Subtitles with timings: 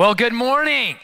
[0.00, 0.96] Well, good morning.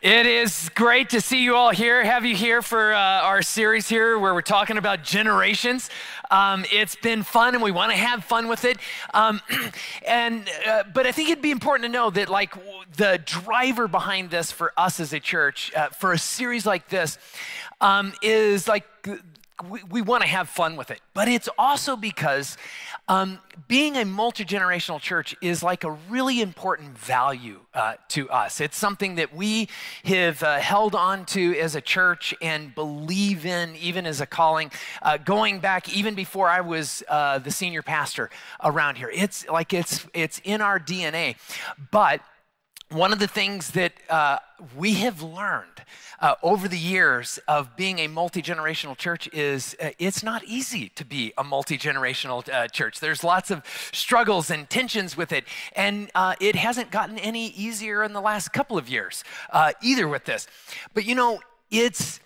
[0.00, 3.88] It is great to see you all here, have you here for uh, our series
[3.88, 5.90] here where we're talking about generations.
[6.30, 8.76] Um, it's been fun and we want to have fun with it.
[9.12, 9.40] Um,
[10.06, 12.54] and, uh, but I think it'd be important to know that like
[12.96, 17.18] the driver behind this for us as a church, uh, for a series like this,
[17.80, 18.84] um, is like
[19.68, 21.00] we, we want to have fun with it.
[21.12, 22.56] But it's also because
[23.08, 28.60] um, being a multi generational church is like a really important value uh, to us.
[28.60, 29.68] It's something that we
[30.04, 34.70] have uh, held on to as a church and believe in, even as a calling,
[35.02, 38.30] uh, going back even before I was uh, the senior pastor
[38.62, 39.10] around here.
[39.12, 41.36] It's like it's, it's in our DNA.
[41.90, 42.20] But
[42.90, 44.38] one of the things that uh,
[44.76, 45.84] we have learned
[46.20, 50.88] uh, over the years of being a multi generational church is uh, it's not easy
[50.90, 52.98] to be a multi generational uh, church.
[52.98, 53.62] There's lots of
[53.92, 55.44] struggles and tensions with it,
[55.76, 59.22] and uh, it hasn't gotten any easier in the last couple of years
[59.52, 60.48] uh, either with this.
[60.92, 61.38] But you know,
[61.70, 62.18] it's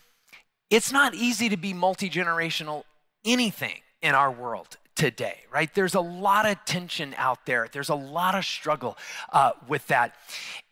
[0.71, 2.85] it's not easy to be multi generational
[3.25, 5.73] anything in our world today, right?
[5.75, 7.69] There's a lot of tension out there.
[7.71, 8.97] There's a lot of struggle
[9.33, 10.15] uh, with that.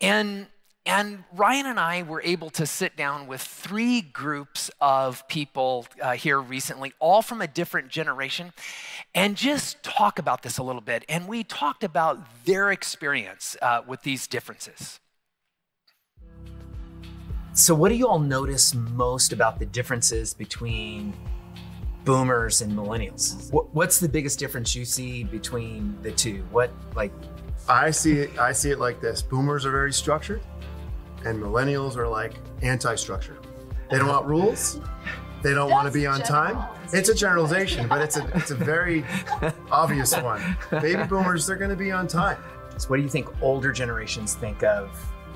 [0.01, 0.47] And
[0.85, 6.13] and Ryan and I were able to sit down with three groups of people uh,
[6.13, 8.53] here recently, all from a different generation,
[9.15, 11.05] and just talk about this a little bit.
[11.09, 14.99] And we talked about their experience uh, with these differences.
[17.55, 21.13] So, what do you all notice most about the differences between
[22.05, 23.53] boomers and millennials?
[23.73, 26.45] What's the biggest difference you see between the two?
[26.51, 27.13] What, like,
[27.69, 28.39] I see it.
[28.39, 30.43] I see it like this: boomers are very structured,
[31.25, 33.39] and millennials are like anti-structure.
[33.91, 34.81] They don't want rules.
[35.43, 36.65] They don't want to be on time.
[36.93, 39.05] It's a generalization, but it's a it's a very
[39.71, 40.57] obvious one.
[40.71, 42.39] Baby boomers, they're going to be on time.
[42.79, 44.89] So what do you think older generations think of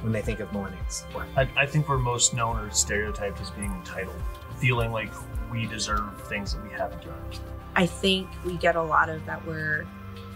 [0.03, 1.05] when they think of millennials?
[1.37, 4.17] I, I think we're most known or stereotyped as being entitled,
[4.59, 5.13] feeling like
[5.51, 7.41] we deserve things that we haven't earned.
[7.75, 9.87] I think we get a lot of that we're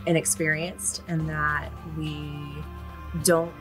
[0.07, 2.55] inexperienced and that we
[3.25, 3.53] don't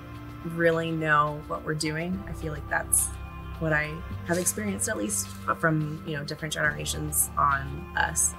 [0.45, 2.21] really know what we're doing.
[2.27, 3.07] I feel like that's
[3.59, 3.93] what I
[4.25, 8.33] have experienced, at least uh, from you know different generations on us.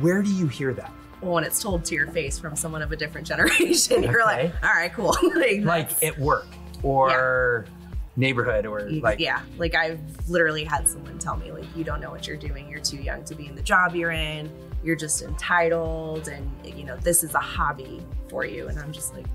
[0.00, 0.92] Where do you hear that?
[1.20, 4.52] Well, when it's told to your face from someone of a different generation, you're like,
[4.62, 5.16] all right, cool.
[5.34, 6.46] like, like at work
[6.82, 7.81] or yeah.
[8.16, 12.10] Neighborhood or like yeah, like I've literally had someone tell me like, you don't know
[12.10, 12.68] what you're doing.
[12.68, 14.50] You're too young to be in the job you're in.
[14.84, 18.68] You're just entitled, and you know this is a hobby for you.
[18.68, 19.26] And I'm just like,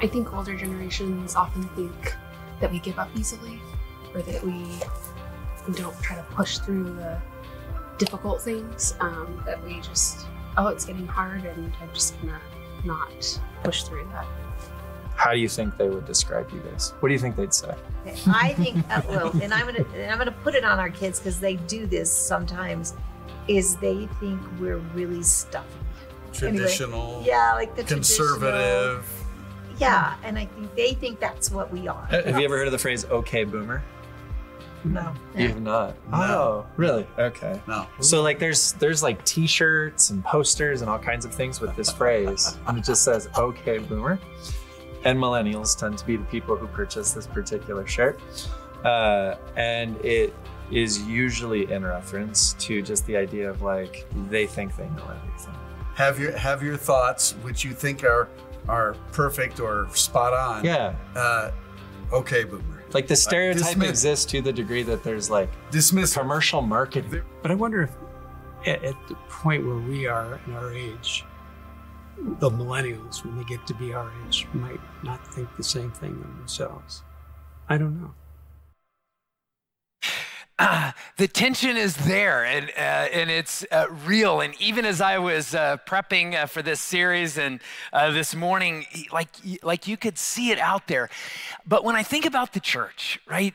[0.00, 2.14] I think older generations often think
[2.60, 3.60] that we give up easily
[4.14, 4.64] or that we
[5.74, 7.20] don't try to push through the
[7.98, 10.26] difficult things, um, that we just,
[10.56, 12.40] oh, it's getting hard and I'm just gonna
[12.84, 14.26] not push through that.
[15.18, 16.94] How do you think they would describe you guys?
[17.00, 17.74] What do you think they'd say?
[18.28, 21.18] I think, uh, well, and I'm gonna, and I'm gonna put it on our kids
[21.18, 22.94] because they do this sometimes.
[23.48, 25.66] Is they think we're really stuffy,
[26.32, 29.06] traditional, anyway, yeah, like the conservative
[29.78, 32.06] yeah, and I think they think that's what we are.
[32.06, 33.82] Have you ever heard of the phrase "okay, boomer"?
[34.84, 35.12] No.
[35.36, 35.96] You have not.
[36.10, 36.18] No.
[36.18, 37.06] Oh, really?
[37.18, 37.60] Okay.
[37.66, 37.86] No.
[38.00, 41.90] So like, there's there's like T-shirts and posters and all kinds of things with this
[41.90, 44.18] phrase, and it just says "okay, boomer."
[45.04, 48.20] And millennials tend to be the people who purchase this particular shirt,
[48.84, 50.34] uh, and it
[50.70, 55.54] is usually in reference to just the idea of like they think they know everything.
[55.94, 58.28] Have your have your thoughts, which you think are
[58.68, 60.64] are perfect or spot on.
[60.64, 60.94] Yeah.
[61.14, 61.50] Uh,
[62.12, 62.84] okay, boomer.
[62.92, 67.22] Like the stereotype dismiss- exists to the degree that there's like Dismiss commercial marketing.
[67.42, 67.90] But I wonder if
[68.66, 71.24] at, at the point where we are in our age,
[72.40, 76.12] the millennials, when they get to be our age, might not think the same thing
[76.12, 77.02] of themselves.
[77.68, 78.14] I don't know.
[80.60, 84.40] Uh, the tension is there and, uh, and it's uh, real.
[84.40, 87.60] And even as I was uh, prepping uh, for this series and
[87.92, 89.28] uh, this morning, like,
[89.62, 91.10] like you could see it out there.
[91.64, 93.54] But when I think about the church, right,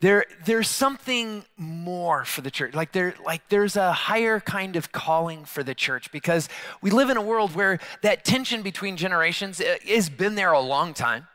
[0.00, 2.74] there, there's something more for the church.
[2.74, 6.48] Like, there, like there's a higher kind of calling for the church because
[6.80, 10.60] we live in a world where that tension between generations uh, has been there a
[10.60, 11.26] long time.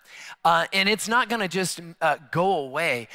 [0.44, 3.08] Uh, and it's not going to just uh, go away.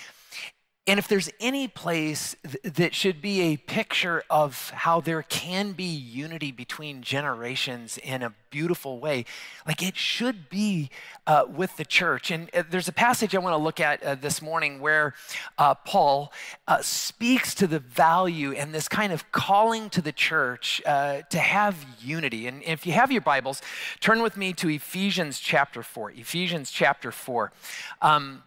[0.86, 5.72] And if there's any place th- that should be a picture of how there can
[5.72, 9.26] be unity between generations in a beautiful way,
[9.66, 10.88] like it should be
[11.26, 12.30] uh, with the church.
[12.30, 15.14] And uh, there's a passage I want to look at uh, this morning where
[15.58, 16.32] uh, Paul
[16.66, 21.38] uh, speaks to the value and this kind of calling to the church uh, to
[21.38, 22.46] have unity.
[22.46, 23.60] And if you have your Bibles,
[24.00, 26.12] turn with me to Ephesians chapter 4.
[26.12, 27.52] Ephesians chapter 4.
[28.00, 28.42] Um,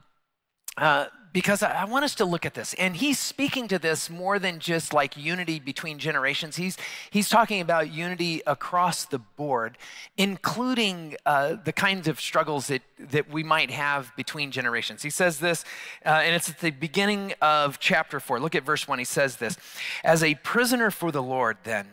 [1.34, 2.76] because I, want us to look at this.
[2.76, 6.56] And he's speaking to this more than just like unity between generations.
[6.56, 6.78] He's,
[7.10, 9.80] he's talking about unity across the board,
[10.16, 15.02] including uh, the kinds of struggles that, that we might have between generations.
[15.02, 15.66] He says this,
[16.06, 18.40] uh, and it's at the beginning of chapter four.
[18.40, 19.00] Look at verse one.
[19.00, 19.58] He says this
[20.04, 21.88] As a prisoner for the Lord, then,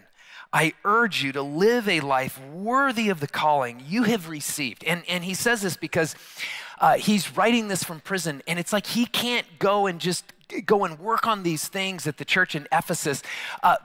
[0.53, 4.83] I urge you to live a life worthy of the calling you have received.
[4.85, 6.17] And, and he says this because
[6.81, 10.25] uh, he's writing this from prison, and it's like he can't go and just
[10.67, 13.23] go and work on these things at the church in Ephesus.
[13.63, 13.77] Uh,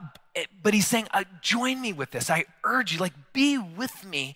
[0.62, 2.28] but he's saying, uh, join me with this.
[2.28, 4.34] I urge you, like, be with me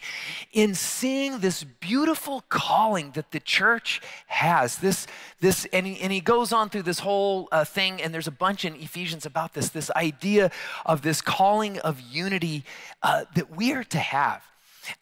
[0.52, 4.78] in seeing this beautiful calling that the church has.
[4.78, 5.06] This,
[5.40, 8.32] this, and he, and he goes on through this whole uh, thing, and there's a
[8.32, 10.50] bunch in Ephesians about this, this idea
[10.86, 12.64] of this calling of unity
[13.02, 14.42] uh, that we are to have.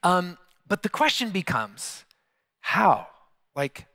[0.02, 2.04] Um, but the question becomes,
[2.60, 3.06] how?
[3.54, 3.86] Like,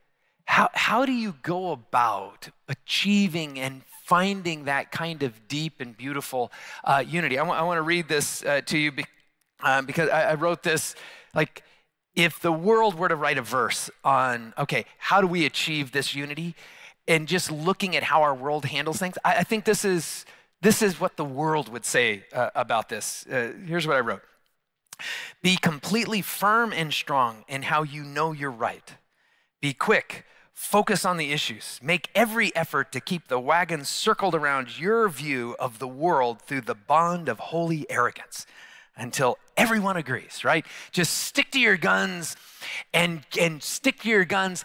[0.46, 6.52] how, how do you go about achieving and finding that kind of deep and beautiful
[6.84, 7.38] uh, unity?
[7.38, 9.04] I, w- I want to read this uh, to you be-
[9.62, 10.94] uh, because I, I wrote this
[11.34, 11.62] like,
[12.14, 16.14] if the world were to write a verse on, okay, how do we achieve this
[16.14, 16.54] unity?
[17.08, 20.24] And just looking at how our world handles things, I, I think this is,
[20.62, 23.26] this is what the world would say uh, about this.
[23.26, 24.22] Uh, here's what I wrote
[25.42, 28.94] Be completely firm and strong in how you know you're right
[29.64, 30.26] be quick.
[30.54, 31.80] Focus on the issues.
[31.82, 36.62] Make every effort to keep the wagon circled around your view of the world through
[36.62, 38.46] the bond of holy arrogance
[38.96, 40.64] until everyone agrees, right?
[40.92, 42.36] Just stick to your guns
[42.92, 44.64] and, and stick to your guns.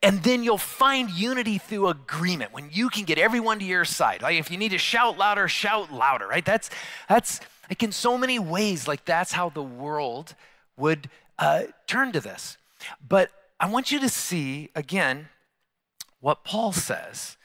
[0.00, 4.22] And then you'll find unity through agreement when you can get everyone to your side.
[4.22, 6.44] Like if you need to shout louder, shout louder, right?
[6.44, 6.70] That's,
[7.08, 10.36] that's like in so many ways, like that's how the world
[10.76, 12.58] would uh, turn to this.
[13.06, 13.30] But
[13.64, 15.30] I want you to see again
[16.20, 17.38] what Paul says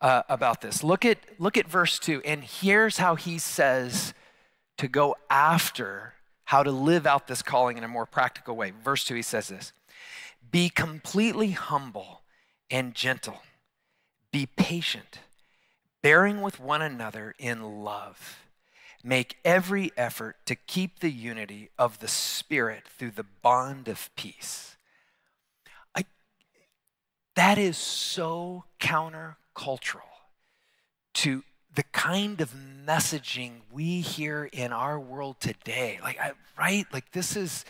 [0.00, 0.84] uh, about this.
[0.84, 4.14] Look at, look at verse 2, and here's how he says
[4.78, 6.12] to go after
[6.44, 8.72] how to live out this calling in a more practical way.
[8.84, 9.72] Verse 2, he says this
[10.48, 12.22] Be completely humble
[12.70, 13.42] and gentle,
[14.30, 15.18] be patient,
[16.02, 18.44] bearing with one another in love.
[19.02, 24.73] Make every effort to keep the unity of the Spirit through the bond of peace.
[27.36, 30.00] That is so countercultural
[31.14, 31.42] to
[31.74, 32.54] the kind of
[32.86, 35.98] messaging we hear in our world today.
[36.02, 36.86] Like, I, right?
[36.92, 37.64] Like, this is,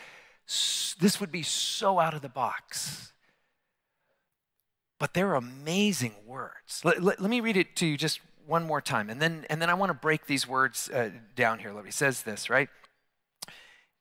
[1.00, 3.12] this would be so out of the box.
[4.98, 6.82] But they're amazing words.
[6.84, 9.08] Let, let, let me read it to you just one more time.
[9.08, 11.72] And then, and then I want to break these words uh, down here.
[11.82, 12.68] He says this, right?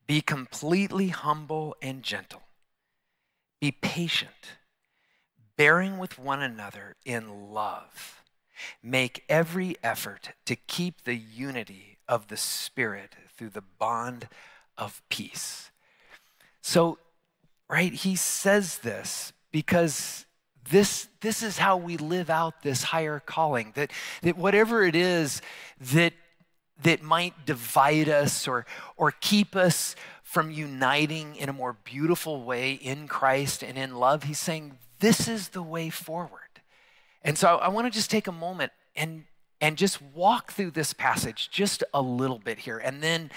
[0.06, 2.42] Be completely humble and gentle.
[3.62, 4.58] Be patient
[5.58, 8.22] bearing with one another in love.
[8.82, 14.28] Make every effort to keep the unity of the Spirit through the bond
[14.78, 15.72] of peace.
[16.62, 16.98] So,
[17.70, 20.26] right, he says this because
[20.70, 23.74] this, this is how we live out this higher calling.
[23.76, 23.92] That,
[24.22, 25.42] that whatever it is
[25.80, 26.14] that,
[26.82, 28.66] that might divide us or,
[28.96, 34.24] or keep us from uniting in a more beautiful way in Christ and in love,
[34.24, 36.40] he's saying this is the way forward.
[37.24, 39.26] And so I want to just take a moment and,
[39.60, 43.30] and just walk through this passage just a little bit here and then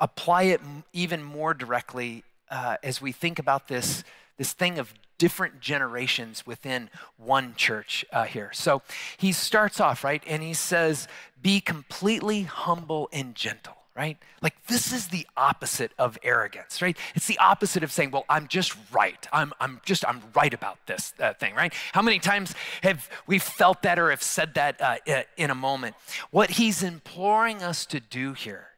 [0.00, 0.62] apply it
[0.94, 4.04] even more directly uh, as we think about this,
[4.38, 6.88] this thing of different generations within
[7.18, 8.50] one church uh, here.
[8.54, 8.80] So
[9.18, 10.22] he starts off, right?
[10.26, 11.08] And he says,
[11.42, 14.16] Be completely humble and gentle right?
[14.40, 16.96] Like this is the opposite of arrogance, right?
[17.14, 19.26] It's the opposite of saying, "Well, I'm just right.
[19.32, 21.72] I'm, I'm just I'm right about this uh, thing," right?
[21.92, 24.96] How many times have we felt that or have said that uh,
[25.36, 25.96] in a moment?
[26.30, 28.68] What he's imploring us to do here,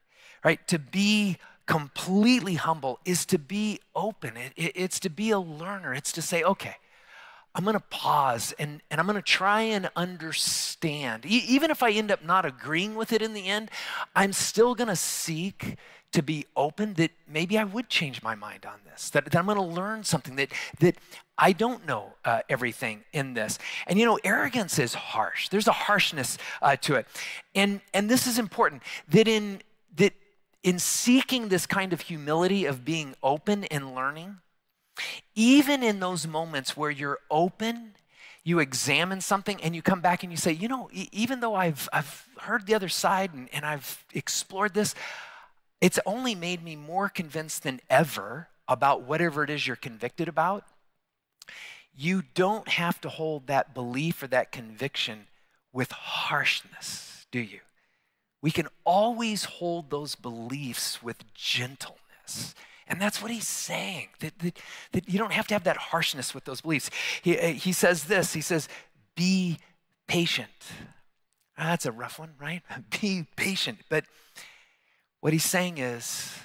[0.44, 0.66] right?
[0.68, 4.36] To be completely humble is to be open.
[4.36, 5.94] It, it, it's to be a learner.
[5.94, 6.76] It's to say, "Okay,
[7.54, 11.24] I'm going to pause and, and I'm going to try and understand.
[11.24, 13.70] E- even if I end up not agreeing with it in the end,
[14.16, 15.76] I'm still going to seek
[16.14, 19.46] to be open that maybe I would change my mind on this, that, that I'm
[19.46, 20.96] going to learn something, that, that
[21.36, 23.58] I don't know uh, everything in this.
[23.88, 25.48] And you know, arrogance is harsh.
[25.48, 27.06] There's a harshness uh, to it.
[27.54, 29.60] And, and this is important that in,
[29.96, 30.12] that
[30.62, 34.36] in seeking this kind of humility of being open and learning,
[35.34, 37.94] even in those moments where you're open,
[38.44, 41.54] you examine something and you come back and you say, you know, e- even though
[41.54, 44.94] I've, I've heard the other side and, and I've explored this,
[45.80, 50.64] it's only made me more convinced than ever about whatever it is you're convicted about.
[51.96, 55.26] You don't have to hold that belief or that conviction
[55.72, 57.60] with harshness, do you?
[58.42, 62.54] We can always hold those beliefs with gentleness.
[62.86, 64.58] And that's what he's saying, that, that,
[64.92, 66.90] that you don't have to have that harshness with those beliefs.
[67.22, 68.68] He, uh, he says this he says,
[69.16, 69.58] be
[70.06, 70.50] patient.
[71.56, 72.62] Ah, that's a rough one, right?
[73.00, 73.78] Be patient.
[73.88, 74.04] But
[75.20, 76.36] what he's saying is,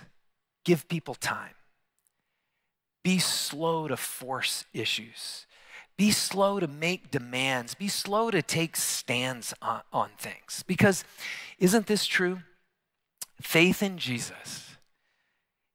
[0.64, 1.56] give people time.
[3.04, 5.48] Be slow to force issues.
[5.98, 7.74] Be slow to make demands.
[7.74, 10.64] Be slow to take stands on, on things.
[10.68, 11.04] Because
[11.58, 12.42] isn't this true?
[13.42, 14.69] Faith in Jesus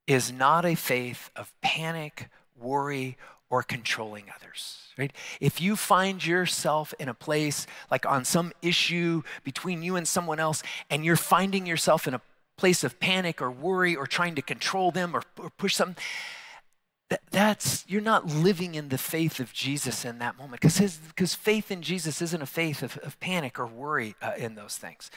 [0.06, 3.16] is not a faith of panic, worry,
[3.50, 5.12] or controlling others, right?
[5.40, 10.40] If you find yourself in a place like on some issue between you and someone
[10.40, 12.20] else, and you're finding yourself in a
[12.56, 15.76] place of panic or worry or trying to control them or, or push
[17.10, 21.34] that, that's you're not living in the faith of Jesus in that moment because because
[21.34, 25.10] faith in Jesus isn't a faith of, of panic or worry uh, in those things.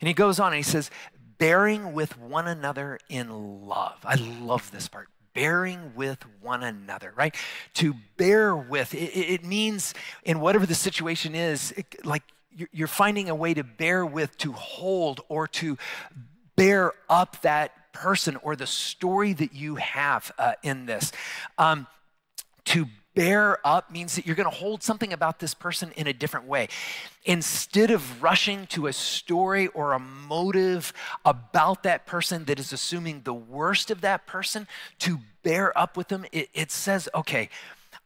[0.00, 0.90] And he goes on and he says,
[1.38, 3.98] bearing with one another in love.
[4.04, 5.08] I love this part.
[5.34, 7.34] Bearing with one another, right?
[7.74, 12.22] To bear with, it, it means in whatever the situation is, it, like
[12.72, 15.76] you're finding a way to bear with, to hold, or to
[16.54, 21.10] bear up that person or the story that you have uh, in this.
[21.58, 21.88] Um,
[22.66, 26.12] to bear up means that you're going to hold something about this person in a
[26.12, 26.68] different way.
[27.24, 30.92] Instead of rushing to a story or a motive
[31.24, 34.66] about that person that is assuming the worst of that person,
[34.98, 37.48] to bear up with them, it, it says, okay,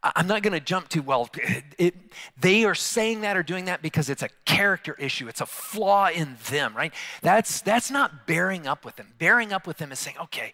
[0.02, 1.28] I'm not going to jump to, well,
[1.78, 1.94] it,
[2.40, 5.28] they are saying that or doing that because it's a character issue.
[5.28, 6.92] It's a flaw in them, right?
[7.22, 9.08] That's, that's not bearing up with them.
[9.18, 10.52] Bearing up with them is saying, okay,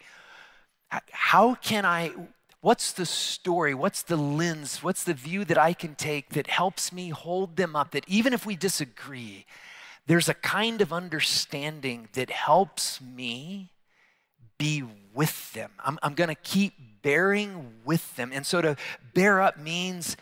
[1.10, 2.12] how can I,
[2.64, 3.74] what's the story?
[3.74, 4.82] What's the lens?
[4.82, 7.90] What's the view that I can take that helps me hold them up?
[7.90, 9.44] That even if we disagree,
[10.06, 13.70] there's a kind of understanding that helps me
[14.56, 15.72] be with them.
[15.84, 18.30] I'm, I'm going to keep bearing with them.
[18.32, 18.76] And so to
[19.12, 20.16] bear up means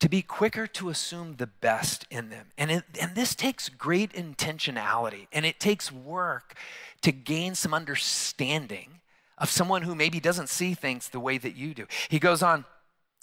[0.00, 2.48] to be quicker to assume the best in them.
[2.58, 6.56] And, it, and this takes great intentionality and it takes work
[7.02, 9.02] to gain some understanding
[9.38, 11.86] of someone who maybe doesn't see things the way that you do.
[12.08, 12.64] He goes on,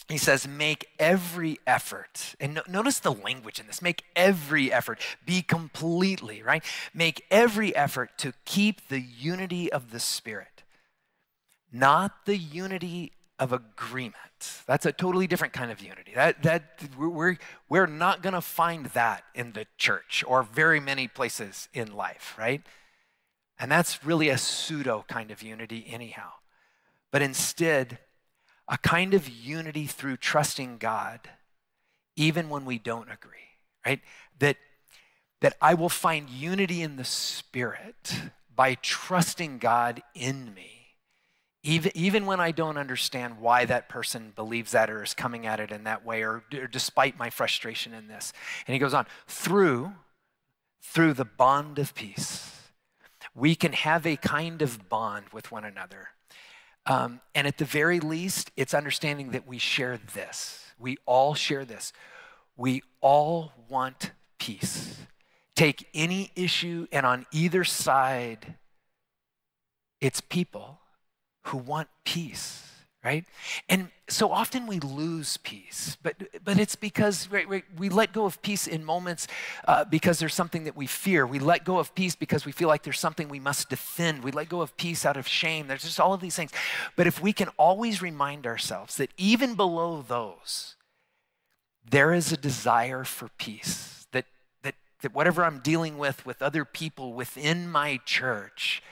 [0.09, 2.35] he says, make every effort.
[2.39, 6.63] And no, notice the language in this make every effort, be completely, right?
[6.93, 10.51] Make every effort to keep the unity of the Spirit
[11.71, 14.15] not the unity of agreement.
[14.67, 16.11] That's a totally different kind of unity.
[16.13, 17.37] That, that we're,
[17.69, 22.35] we're not going to find that in the church or very many places in life,
[22.37, 22.61] right?
[23.61, 26.31] And that's really a pseudo kind of unity, anyhow.
[27.11, 27.99] But instead,
[28.67, 31.21] a kind of unity through trusting God,
[32.15, 34.01] even when we don't agree, right?
[34.39, 34.57] That,
[35.39, 38.13] that I will find unity in the Spirit
[38.53, 40.81] by trusting God in me
[41.63, 45.59] even, even when I don't understand why that person believes that or is coming at
[45.59, 48.33] it in that way, or, or despite my frustration in this.
[48.65, 49.93] And he goes on, through,
[50.81, 52.60] through the bond of peace,
[53.33, 56.09] we can have a kind of bond with one another.
[56.85, 60.65] Um, and at the very least, it's understanding that we share this.
[60.79, 61.93] We all share this.
[62.57, 64.97] We all want peace.
[65.55, 68.55] Take any issue, and on either side,
[69.99, 70.79] it's people
[71.45, 72.70] who want peace,
[73.03, 73.25] right?
[73.67, 78.25] And so often we lose peace, but, but it's because right, right, we let go
[78.25, 79.27] of peace in moments
[79.67, 81.25] uh, because there's something that we fear.
[81.25, 84.23] We let go of peace because we feel like there's something we must defend.
[84.23, 85.67] We let go of peace out of shame.
[85.67, 86.51] There's just all of these things.
[86.95, 90.75] But if we can always remind ourselves that even below those,
[91.89, 94.25] there is a desire for peace, that,
[94.61, 98.83] that, that whatever I'm dealing with with other people within my church,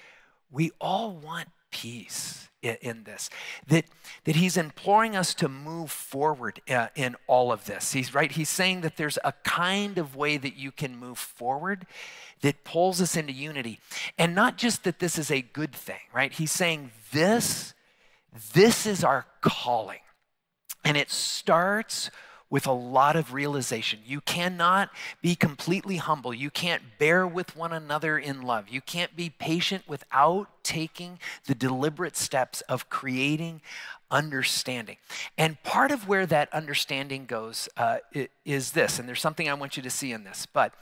[0.49, 2.48] we all want peace.
[2.61, 3.29] In, this.
[3.67, 3.85] That,
[4.25, 7.93] that he's imploring us to move forward uh, in all of this.
[7.93, 8.31] He's right.
[8.31, 11.85] He's saying that there's a kind of way that you can move forward
[12.41, 13.79] that pulls us into unity.
[14.17, 16.31] And not just that this is a good thing, right?
[16.31, 17.73] He's saying this,
[18.53, 19.99] this is our calling.
[20.83, 22.09] And it starts
[22.49, 23.99] with a lot of realization.
[24.05, 24.89] You cannot
[25.21, 26.33] be completely humble.
[26.33, 28.69] You can't bear with one another in love.
[28.69, 33.61] You can't be patient without taking the deliberate steps of creating
[34.11, 34.97] understanding.
[35.37, 37.97] And part of where that understanding goes uh,
[38.43, 40.73] is this, and there's something I want you to see in this, but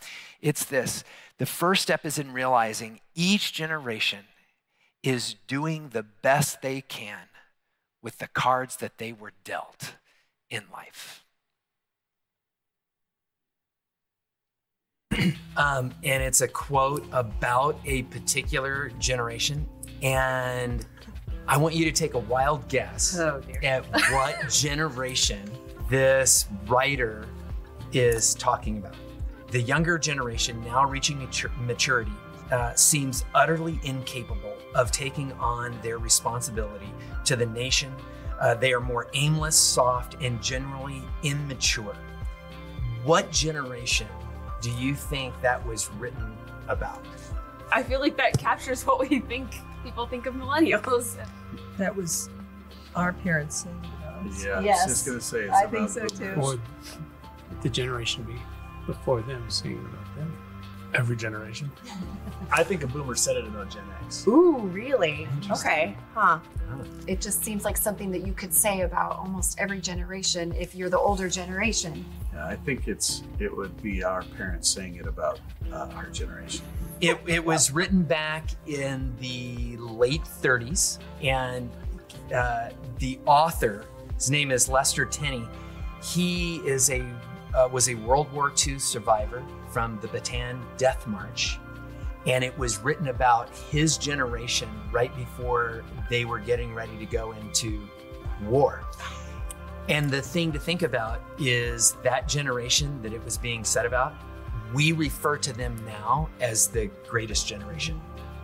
[0.42, 1.04] it's this.
[1.38, 4.26] The first step is in realizing each generation
[5.04, 7.30] is doing the best they can
[8.02, 9.96] with the cards that they were dealt
[10.50, 11.26] in life.
[15.58, 19.68] um, and it's a quote about a particular generation.
[20.02, 20.86] And
[21.48, 25.50] I want you to take a wild guess Oh, at what generation
[25.90, 27.26] this writer
[27.94, 28.96] is talking about.
[29.52, 32.12] The younger generation, now reaching matur- maturity,
[32.52, 36.92] uh, seems utterly incapable of taking on their responsibility
[37.26, 37.94] to the nation.
[38.40, 41.96] Uh, they are more aimless, soft, and generally immature.
[43.04, 44.08] What generation
[44.68, 47.06] do you think that was written about?
[47.72, 49.48] I feel like that captures what we think
[49.82, 51.16] people think of millennials.
[51.78, 52.30] That was
[52.94, 54.44] our parents saying that.
[54.44, 55.44] Yeah, I was just gonna say.
[55.44, 56.34] It's I about think so, too.
[56.42, 56.60] Or
[57.62, 58.36] the generation be
[58.86, 60.38] before them singing about them.
[60.94, 61.72] Every generation.
[62.51, 64.25] I think a boomer said it about Gen X.
[64.27, 65.27] Ooh, really?
[65.51, 65.96] Okay.
[66.13, 66.39] Huh.
[67.06, 70.89] It just seems like something that you could say about almost every generation if you're
[70.89, 72.06] the older generation.
[72.34, 75.39] Yeah, I think it's it would be our parents saying it about
[75.72, 76.66] uh, our generation.
[77.00, 81.70] It, it was written back in the late 30s, and
[82.34, 83.86] uh, the author,
[84.16, 85.46] his name is Lester Tenney.
[86.01, 87.06] He is a
[87.54, 91.60] uh, was a World War II survivor from the Bataan Death March,
[92.27, 97.31] and it was written about his generation right before they were getting ready to go
[97.31, 97.88] into
[98.43, 98.84] war.
[99.88, 104.13] And the thing to think about is that generation that it was being said about,
[104.74, 108.00] we refer to them now as the greatest generation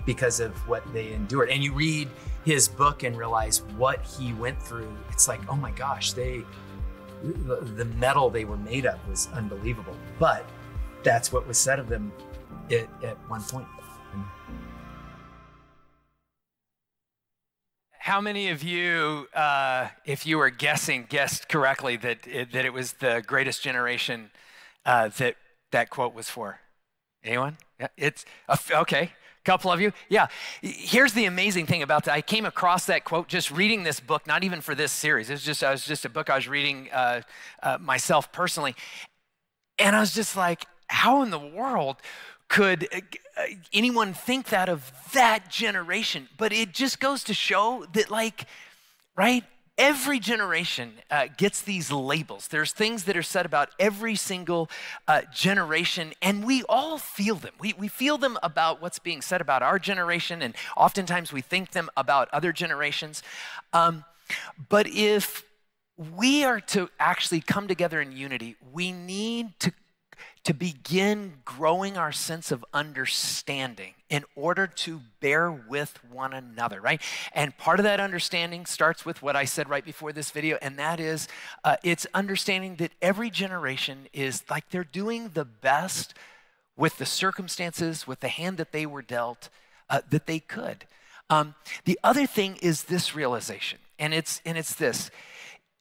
[0.05, 1.49] because of what they endured.
[1.49, 2.09] And you read
[2.45, 4.95] his book and realize what he went through.
[5.11, 6.43] It's like, oh my gosh, they
[7.23, 9.95] the metal they were made of was unbelievable.
[10.19, 10.45] But
[11.03, 12.11] that's what was said of them
[12.71, 13.67] at, at one point.
[17.99, 22.73] How many of you, uh, if you were guessing, guessed correctly that it, that it
[22.73, 24.29] was the greatest generation
[24.85, 25.35] uh, that
[25.71, 26.59] that quote was for?
[27.23, 27.55] Anyone?
[27.79, 28.25] Yeah, it's
[28.69, 29.03] okay.
[29.03, 30.27] A couple of you, yeah.
[30.61, 32.13] Here's the amazing thing about that.
[32.13, 35.29] I came across that quote just reading this book, not even for this series.
[35.29, 37.21] It was just, I was just a book I was reading uh,
[37.61, 38.75] uh, myself personally,
[39.79, 41.97] and I was just like, how in the world
[42.53, 42.87] could
[43.35, 43.41] uh,
[43.73, 46.29] anyone think that of that generation?
[46.37, 48.45] But it just goes to show that, like,
[49.17, 49.43] right?
[49.75, 52.49] Every generation uh, gets these labels.
[52.49, 54.69] There's things that are said about every single
[55.07, 57.53] uh, generation, and we all feel them.
[57.59, 61.71] We, we feel them about what's being said about our generation, and oftentimes we think
[61.71, 63.23] them about other generations.
[63.73, 64.05] Um,
[64.69, 65.43] but if
[65.97, 69.73] we are to actually come together in unity, we need to
[70.43, 77.01] to begin growing our sense of understanding in order to bear with one another, right?
[77.33, 80.77] And part of that understanding starts with what I said right before this video, and
[80.77, 81.27] that is
[81.63, 86.13] uh, it's understanding that every generation is like they're doing the best
[86.75, 89.49] with the circumstances, with the hand that they were dealt,
[89.89, 90.85] uh, that they could.
[91.29, 95.09] Um, the other thing is this realization, and it's and it's this.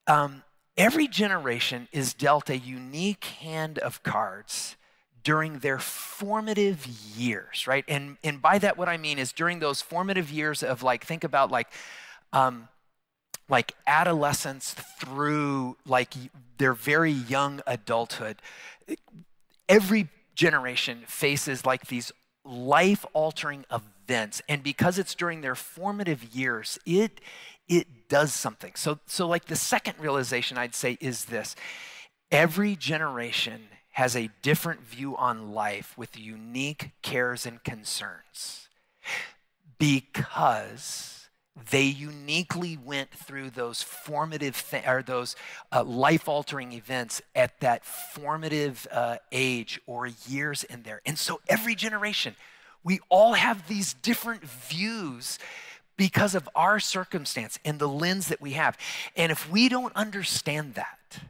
[0.07, 0.43] Um,
[0.77, 4.77] every generation is dealt a unique hand of cards
[5.25, 7.85] during their formative years, right?
[7.87, 11.25] And, and by that, what I mean is during those formative years of like, think
[11.25, 11.69] about like,
[12.33, 12.69] um,
[13.49, 16.15] like adolescence through like
[16.59, 18.41] their very young adulthood.
[19.69, 22.11] Every generation faces like these
[22.45, 24.43] life altering events.
[24.49, 27.21] And because it's during their formative years, it,
[27.69, 28.73] it does something.
[28.75, 31.57] So, so like the second realization I'd say is this
[32.31, 38.69] every generation has a different view on life with unique cares and concerns
[39.79, 41.31] because
[41.71, 45.35] they uniquely went through those formative th- or those
[45.73, 51.75] uh, life-altering events at that formative uh, age or years in there and so every
[51.75, 52.37] generation
[52.85, 55.39] we all have these different views
[55.97, 58.77] because of our circumstance and the lens that we have.
[59.17, 61.21] And if we don't understand that,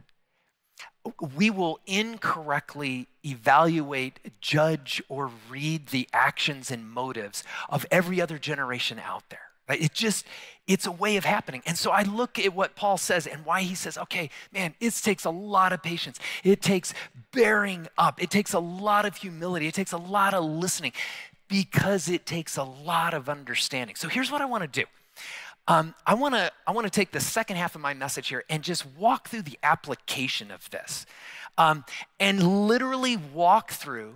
[1.35, 8.99] we will incorrectly evaluate, judge, or read the actions and motives of every other generation
[9.03, 9.39] out there.
[9.69, 10.25] It just,
[10.67, 11.61] it's a way of happening.
[11.65, 14.93] And so I look at what Paul says and why he says, okay, man, it
[14.93, 16.19] takes a lot of patience.
[16.43, 16.93] It takes
[17.31, 18.21] bearing up.
[18.21, 19.67] It takes a lot of humility.
[19.67, 20.91] It takes a lot of listening
[21.53, 23.95] because it takes a lot of understanding.
[23.95, 24.87] So here's what I want to do.
[25.67, 28.43] Um, I want to I want to take the second half of my message here
[28.49, 31.05] and just walk through the application of this,
[31.59, 31.85] um,
[32.19, 34.15] and literally walk through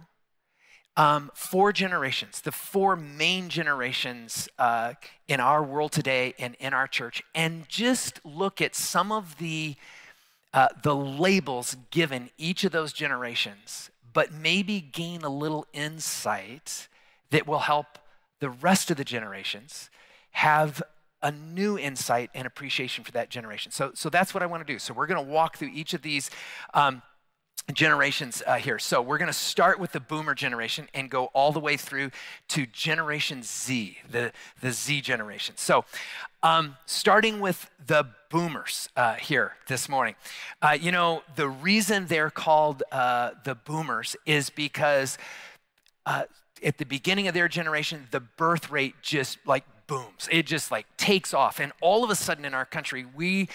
[0.96, 4.94] um, four generations, the four main generations uh,
[5.28, 9.76] in our world today and in our church, and just look at some of the
[10.56, 16.88] uh, the labels given each of those generations, but maybe gain a little insight
[17.32, 18.00] that will help
[18.40, 19.90] the rest of the generations
[20.32, 20.82] have
[21.22, 23.72] a new insight and appreciation for that generation.
[23.72, 24.78] So, so that's what I want to do.
[24.80, 26.30] So we're going to walk through each of these
[26.74, 27.02] um,
[27.74, 28.78] generations uh, here.
[28.80, 32.12] So we're going to start with the boomer generation and go all the way through
[32.50, 35.56] to Generation Z, the, the Z generation.
[35.58, 35.86] So
[36.44, 40.16] um, starting with the boomers uh, here this morning.
[40.62, 45.18] Uh, you know, the reason they're called uh, the boomers is because
[46.06, 46.24] uh,
[46.64, 50.28] at the beginning of their generation, the birth rate just like booms.
[50.32, 51.60] It just like takes off.
[51.60, 53.50] And all of a sudden in our country, we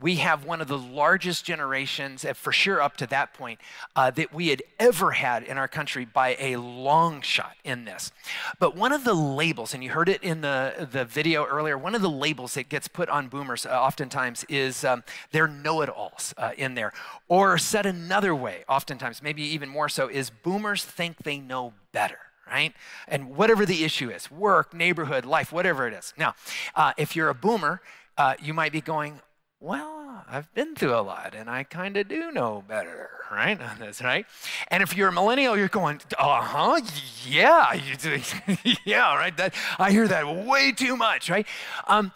[0.00, 3.60] we have one of the largest generations, for sure up to that point,
[3.94, 8.10] uh, that we had ever had in our country by a long shot in this.
[8.58, 11.94] But one of the labels, and you heard it in the, the video earlier, one
[11.94, 15.88] of the labels that gets put on boomers uh, oftentimes is um, they're know it
[15.88, 16.92] alls uh, in there.
[17.28, 22.18] Or said another way, oftentimes, maybe even more so, is boomers think they know better
[22.46, 22.72] right?
[23.08, 26.12] And whatever the issue is work, neighborhood, life, whatever it is.
[26.16, 26.34] Now,
[26.74, 27.80] uh, if you're a boomer,
[28.16, 29.20] uh, you might be going,
[29.60, 33.60] well, I've been through a lot and I kind of do know better, right?
[33.70, 34.26] On this, right.
[34.68, 36.80] And if you're a millennial, you're going, uh huh,
[37.26, 37.72] yeah,
[38.84, 39.36] yeah, right.
[39.36, 41.46] That I hear that way too much, right?
[41.86, 42.12] Um,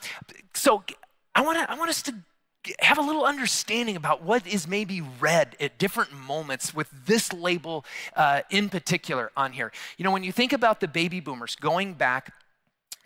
[0.55, 0.85] so
[1.35, 2.15] I want to, I want us to
[2.81, 7.85] have a little understanding about what is maybe read at different moments with this label
[8.17, 9.73] uh, in particular on here.
[9.97, 12.33] You know, when you think about the baby boomers going back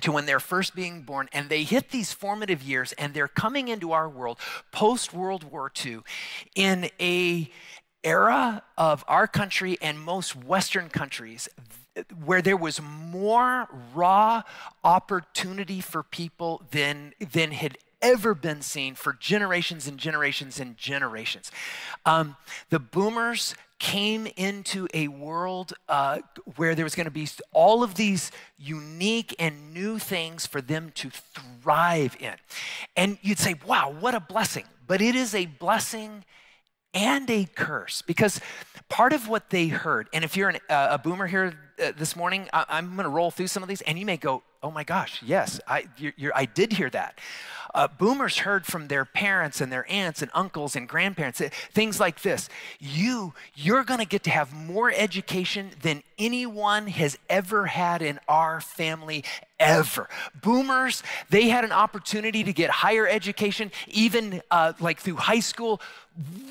[0.01, 3.69] to when they're first being born and they hit these formative years and they're coming
[3.69, 4.38] into our world
[4.73, 6.01] post World War II
[6.55, 7.51] in a
[8.05, 11.49] era of our country and most western countries
[12.25, 14.43] where there was more raw
[14.83, 21.51] opportunity for people than than had ever been seen for generations and generations and generations.
[22.05, 22.37] Um,
[22.71, 26.19] the boomers came into a world uh,
[26.57, 30.93] where there was going to be all of these unique and new things for them
[30.95, 32.35] to thrive in.
[32.97, 34.65] And you'd say, wow, what a blessing.
[34.87, 36.25] But it is a blessing
[36.95, 38.41] and a curse because
[38.88, 42.17] part of what they heard, and if you're an, uh, a boomer here uh, this
[42.17, 44.71] morning, I, am going to roll through some of these, and you may go, oh
[44.71, 47.19] my gosh, yes, I, you're, you're, I did hear that.
[47.75, 51.99] Uh, boomers heard from their parents and their aunts and uncles and grandparents uh, things
[51.99, 57.65] like this you you're going to get to have more education than anyone has ever
[57.65, 59.25] had in our family
[59.59, 60.07] ever
[60.43, 65.81] boomers they had an opportunity to get higher education even uh, like through high school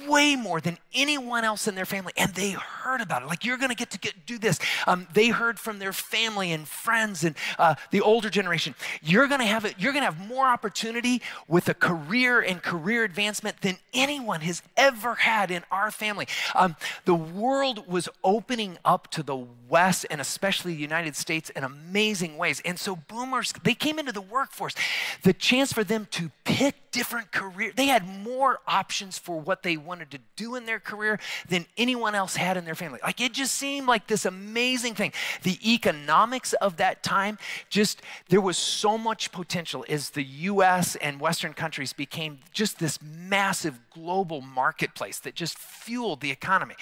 [0.08, 3.58] way more than anyone else in their family and they heard about it like you're
[3.58, 7.24] going to get to get, do this um, they heard from their family and friends
[7.24, 8.76] and uh, the older generation.
[9.02, 12.62] You're going to have it you're going to have more opportunity with a career and
[12.62, 16.28] career advancement than anyone has ever had in our family.
[16.56, 19.38] Um, the world was opening up to the
[19.70, 22.62] west and especially the united states in amazing ways.
[22.66, 24.76] And so boomers they came into the workforce.
[25.24, 29.78] The chance for them to pick different career they had more options for what they
[29.78, 33.00] wanted to do in their career than anyone else had in their family.
[33.04, 35.14] Like it just seemed like this amazing thing.
[35.44, 37.38] The economics of that time,
[37.70, 43.00] just there was so much potential as the US and Western countries became just this
[43.02, 46.76] massive global marketplace that just fueled the economy.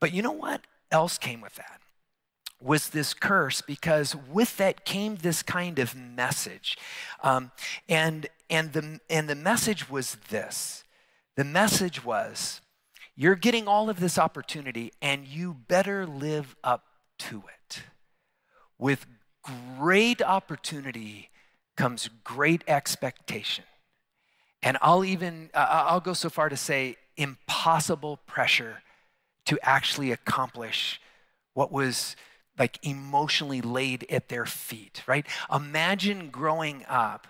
[0.00, 1.81] But you know what else came with that?
[2.62, 6.76] Was this curse because with that came this kind of message
[7.22, 7.50] um,
[7.88, 10.84] and and the and the message was this
[11.36, 12.60] the message was
[13.14, 16.84] you're getting all of this opportunity and you better live up
[17.18, 17.82] to it.
[18.78, 19.06] With
[19.78, 21.30] great opportunity
[21.76, 23.64] comes great expectation.
[24.62, 28.82] And I'll even uh, I'll go so far to say impossible pressure
[29.46, 31.00] to actually accomplish
[31.54, 32.16] what was
[32.58, 35.26] like emotionally laid at their feet, right?
[35.52, 37.26] Imagine growing up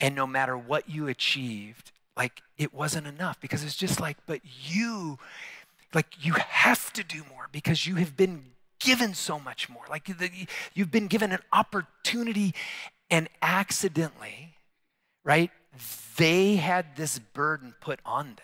[0.00, 4.40] and no matter what you achieved, like it wasn't enough because it's just like, but
[4.44, 5.18] you,
[5.92, 8.44] like you have to do more because you have been
[8.78, 9.84] given so much more.
[9.90, 10.08] Like
[10.74, 12.54] you've been given an opportunity
[13.10, 14.54] and accidentally,
[15.24, 15.50] right?
[16.16, 18.38] They had this burden put on them.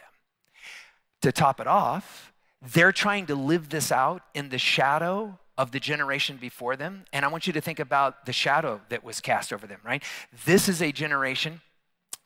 [1.23, 5.81] To top it off, they're trying to live this out in the shadow of the
[5.81, 7.05] generation before them.
[7.13, 10.03] And I want you to think about the shadow that was cast over them, right?
[10.47, 11.61] This is a generation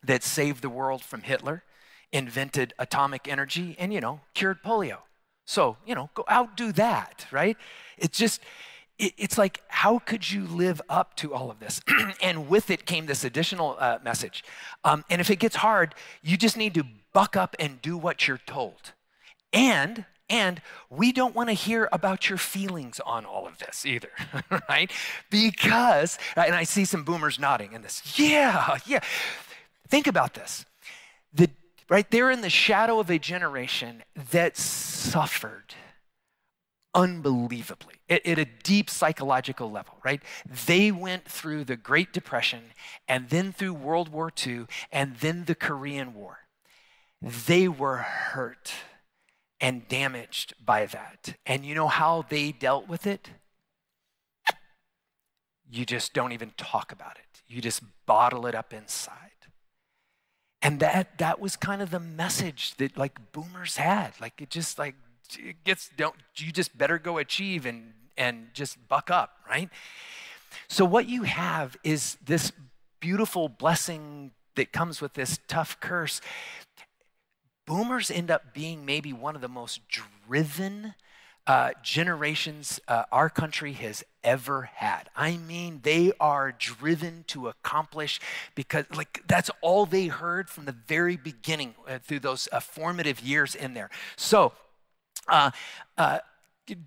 [0.03, 1.65] that saved the world from Hitler,
[2.13, 4.99] invented atomic energy, and, you know, cured polio.
[5.47, 7.57] So, you know, go outdo that, right?
[7.99, 8.41] It's just,
[8.99, 11.81] it's like, how could you live up to all of this?
[12.23, 14.45] and with it came this additional uh, message.
[14.85, 18.29] Um, and if it gets hard, you just need to buck up and do what
[18.29, 18.93] you're told.
[19.53, 24.11] And and we don't want to hear about your feelings on all of this either,
[24.69, 24.91] right?
[25.31, 28.19] Because, and I see some boomers nodding in this.
[28.19, 29.01] Yeah, yeah.
[29.89, 30.65] Think about this.
[31.33, 31.51] The,
[31.89, 35.75] right, they're in the shadow of a generation that suffered
[36.95, 40.23] unbelievably at, at, a deep psychological level, right?
[40.67, 42.67] They went through the Great Depression
[43.09, 46.39] and then through World War II and then the Korean War.
[47.21, 48.73] They were hurt
[49.65, 51.37] and damaged by that.
[51.47, 53.31] And you know how they dealt with it?
[55.71, 57.41] You just don't even talk about it.
[57.49, 59.17] You just bottle it up inside.
[60.61, 64.13] And that that was kind of the message that like boomers had.
[64.21, 64.97] Like it just like
[65.39, 69.71] it gets don't you just better go achieve and and just buck up, right?
[70.69, 72.53] So what you have is this
[73.01, 76.21] beautiful blessing that comes with this tough curse
[77.67, 80.95] boomers end up being maybe one of the most driven
[81.47, 85.11] uh, generations uh, our country has ever had.
[85.15, 88.19] I mean, they are driven to accomplish
[88.55, 93.21] because, like, that's all they heard from the very beginning uh, through those uh, formative
[93.21, 93.91] years in there.
[94.17, 94.53] So,
[95.29, 95.51] uh,
[95.99, 96.21] uh,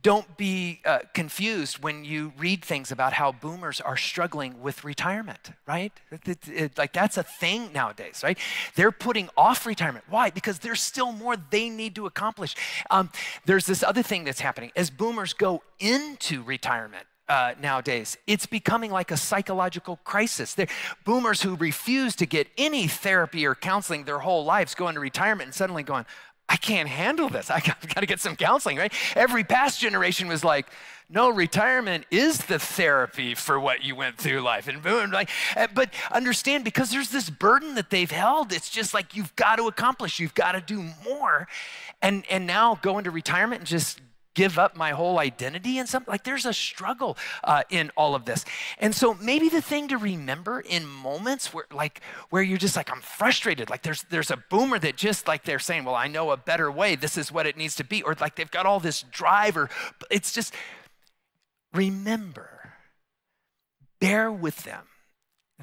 [0.02, 5.52] don't be uh, confused when you read things about how boomers are struggling with retirement,
[5.68, 5.92] right?
[6.12, 8.40] It, it, it, like that's a thing nowadays, right?
[8.76, 10.06] They're putting off retirement.
[10.10, 10.32] Why?
[10.32, 12.56] Because there's still more they need to accomplish.
[12.90, 13.12] Um,
[13.46, 17.06] there's this other thing that's happening as boomers go into retirement.
[17.30, 20.54] Uh, nowadays, it's becoming like a psychological crisis.
[20.54, 20.70] They're,
[21.04, 25.48] boomers who refuse to get any therapy or counseling their whole lives go into retirement
[25.48, 26.06] and suddenly going,
[26.50, 27.50] I can't handle this.
[27.50, 28.94] I got, got to get some counseling, right?
[29.16, 30.68] Every past generation was like,
[31.10, 34.68] no, retirement is the therapy for what you went through life.
[34.68, 38.52] And boom, like, eh, but understand because there's this burden that they've held.
[38.52, 41.48] It's just like you've got to accomplish, you've got to do more.
[42.02, 44.02] And and now go into retirement and just
[44.38, 46.12] give up my whole identity and something?
[46.12, 48.46] Like there's a struggle uh, in all of this.
[48.78, 52.92] And so maybe the thing to remember in moments where like where you're just like
[52.92, 53.70] i'm frustrated.
[53.70, 56.72] Like there's there's a boomer that just like they're saying well i know a better
[56.72, 56.96] way.
[56.96, 58.04] This is what it needs to be.
[58.04, 59.70] Or like they've got all this drive or
[60.12, 60.54] it's just
[61.74, 62.74] remember
[64.00, 64.86] bear with them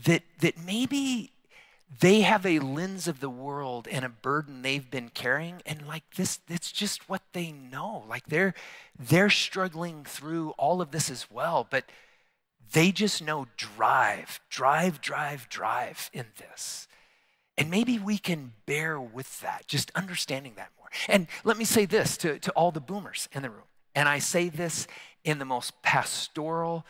[0.04, 1.30] that that maybe
[2.00, 6.02] they have a lens of the world and a burden they've been carrying and like
[6.16, 8.04] this it's just what they know.
[8.08, 8.54] Like they're
[8.98, 11.84] they're struggling through all of this as well but
[12.72, 16.88] they just know drive drive drive drive in this.
[17.56, 20.88] And maybe we can bear with that just understanding that more.
[21.08, 24.18] And let me say this to, to all the boomers in the room and i
[24.18, 24.86] say this
[25.22, 26.84] in the most pastoral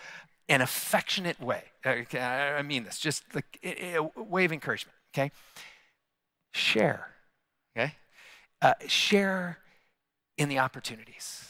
[0.49, 1.65] an affectionate way.
[1.85, 5.31] I mean this, just like a way of encouragement, okay?
[6.53, 7.09] Share,
[7.77, 7.95] okay?
[8.63, 9.59] Uh, share
[10.37, 11.49] in the opportunities.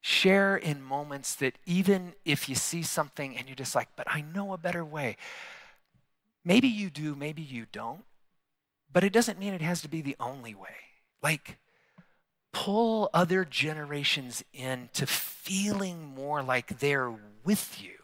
[0.00, 4.20] Share in moments that even if you see something and you're just like, but I
[4.22, 5.16] know a better way.
[6.44, 8.04] Maybe you do, maybe you don't,
[8.90, 10.76] but it doesn't mean it has to be the only way.
[11.22, 11.58] Like,
[12.52, 17.12] pull other generations into feeling more like they're
[17.44, 17.97] with you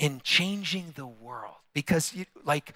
[0.00, 1.54] in changing the world.
[1.72, 2.74] Because you, like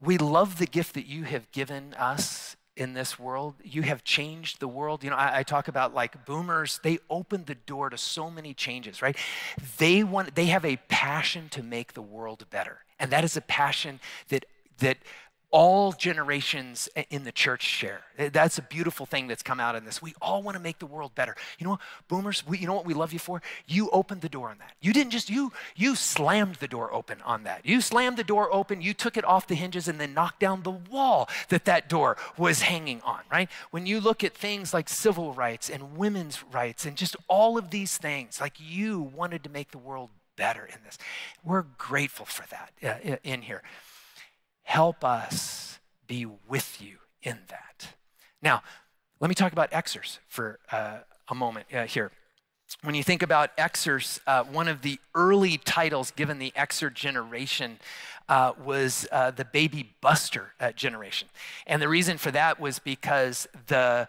[0.00, 3.54] we love the gift that you have given us in this world.
[3.62, 5.04] You have changed the world.
[5.04, 8.54] You know I, I, talk about like boomers they opened the door to so many
[8.54, 9.16] changes right?
[9.78, 12.78] They want they have a passion to make the world better.
[12.98, 14.46] And that is a passion that
[14.78, 14.96] that
[15.52, 18.00] all generations in the church share.
[18.16, 20.00] That's a beautiful thing that's come out in this.
[20.00, 21.36] We all want to make the world better.
[21.58, 23.42] You know what, boomers, we, you know what we love you for?
[23.66, 24.72] You opened the door on that.
[24.80, 27.66] You didn't just, you, you slammed the door open on that.
[27.66, 30.62] You slammed the door open, you took it off the hinges and then knocked down
[30.62, 33.50] the wall that that door was hanging on, right?
[33.70, 37.70] When you look at things like civil rights and women's rights and just all of
[37.70, 40.96] these things, like you wanted to make the world better in this.
[41.44, 43.62] We're grateful for that uh, in here.
[44.62, 47.94] Help us be with you in that.
[48.42, 48.62] Now,
[49.20, 50.98] let me talk about Xers for uh,
[51.28, 52.10] a moment uh, here.
[52.82, 57.78] When you think about Xers, uh, one of the early titles given the Xer generation
[58.28, 61.28] uh, was uh, the baby buster uh, generation.
[61.66, 64.08] And the reason for that was because the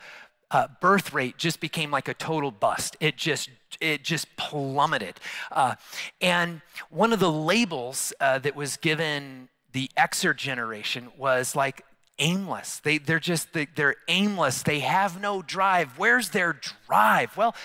[0.50, 2.96] uh, birth rate just became like a total bust.
[3.00, 3.50] It just
[3.82, 5.20] it just plummeted.
[5.52, 5.76] Uh,
[6.22, 11.86] and one of the labels uh, that was given the Xer generation was like
[12.20, 12.80] aimless.
[12.80, 14.64] They, they're just, they, they're aimless.
[14.64, 15.98] They have no drive.
[15.98, 17.36] Where's their drive?
[17.36, 17.56] Well,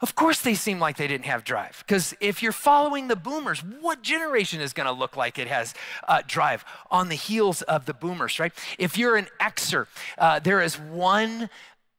[0.00, 1.84] of course they seem like they didn't have drive.
[1.86, 5.74] Because if you're following the boomers, what generation is going to look like it has
[6.08, 8.52] uh, drive on the heels of the boomers, right?
[8.78, 11.50] If you're an Xer, uh, there is one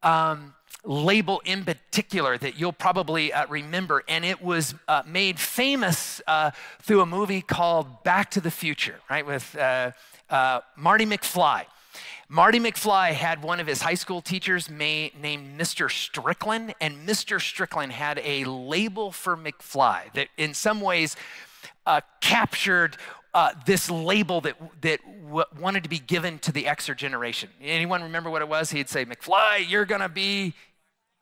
[0.01, 6.21] um, label in particular that you'll probably uh, remember, and it was uh, made famous
[6.27, 9.91] uh, through a movie called Back to the Future, right, with uh,
[10.29, 11.65] uh, Marty McFly.
[12.29, 15.91] Marty McFly had one of his high school teachers may, named Mr.
[15.91, 17.41] Strickland, and Mr.
[17.41, 21.17] Strickland had a label for McFly that, in some ways,
[21.85, 22.95] uh, captured
[23.33, 27.49] uh, this label that, that w- wanted to be given to the Xer generation.
[27.61, 28.71] Anyone remember what it was?
[28.71, 30.53] He'd say, McFly, you're going to be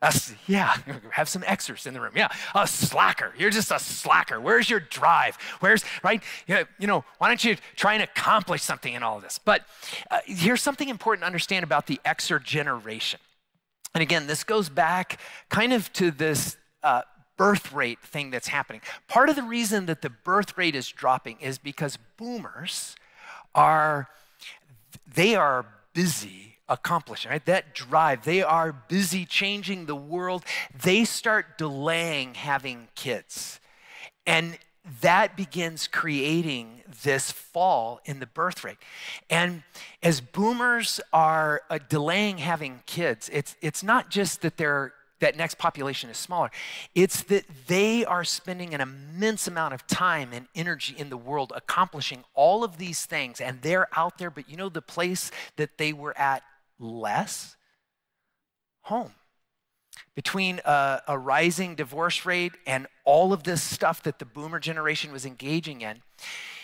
[0.02, 0.14] a,
[0.48, 0.78] yeah,
[1.12, 2.14] have some Xers in the room.
[2.16, 3.34] Yeah, a slacker.
[3.38, 4.40] You're just a slacker.
[4.40, 5.36] Where's your drive?
[5.60, 6.24] Where's, right?
[6.48, 9.40] You know, why don't you try and accomplish something in all of this?
[9.44, 9.66] But
[10.10, 13.20] uh, here's something important to understand about the Xer generation.
[13.94, 15.20] And again, this goes back
[15.50, 17.02] kind of to this uh,
[17.40, 18.82] birth rate thing that's happening.
[19.08, 22.98] Part of the reason that the birth rate is dropping is because boomers
[23.56, 24.10] are
[25.16, 27.46] they are busy accomplishing, right?
[27.46, 30.44] That drive, they are busy changing the world.
[30.84, 33.62] They start delaying having kids.
[34.28, 34.58] And
[35.02, 38.78] that begins creating this fall in the birth rate.
[39.30, 39.64] And
[40.04, 45.58] as boomers are uh, delaying having kids, it's, it's not just that they're that next
[45.58, 46.50] population is smaller.
[46.96, 51.54] It's that they are spending an immense amount of time and energy in the world
[51.56, 55.78] accomplishing all of these things, and they're out there, but you know the place that
[55.78, 56.44] they were at
[56.80, 57.56] less?
[58.84, 59.14] Home.
[60.16, 65.12] Between a, a rising divorce rate and all of this stuff that the boomer generation
[65.12, 66.02] was engaging in,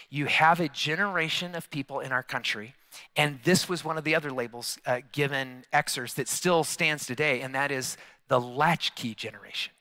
[0.09, 2.75] you have a generation of people in our country
[3.15, 7.41] and this was one of the other labels uh, given Xers that still stands today,
[7.41, 9.73] and that is the latchkey generation.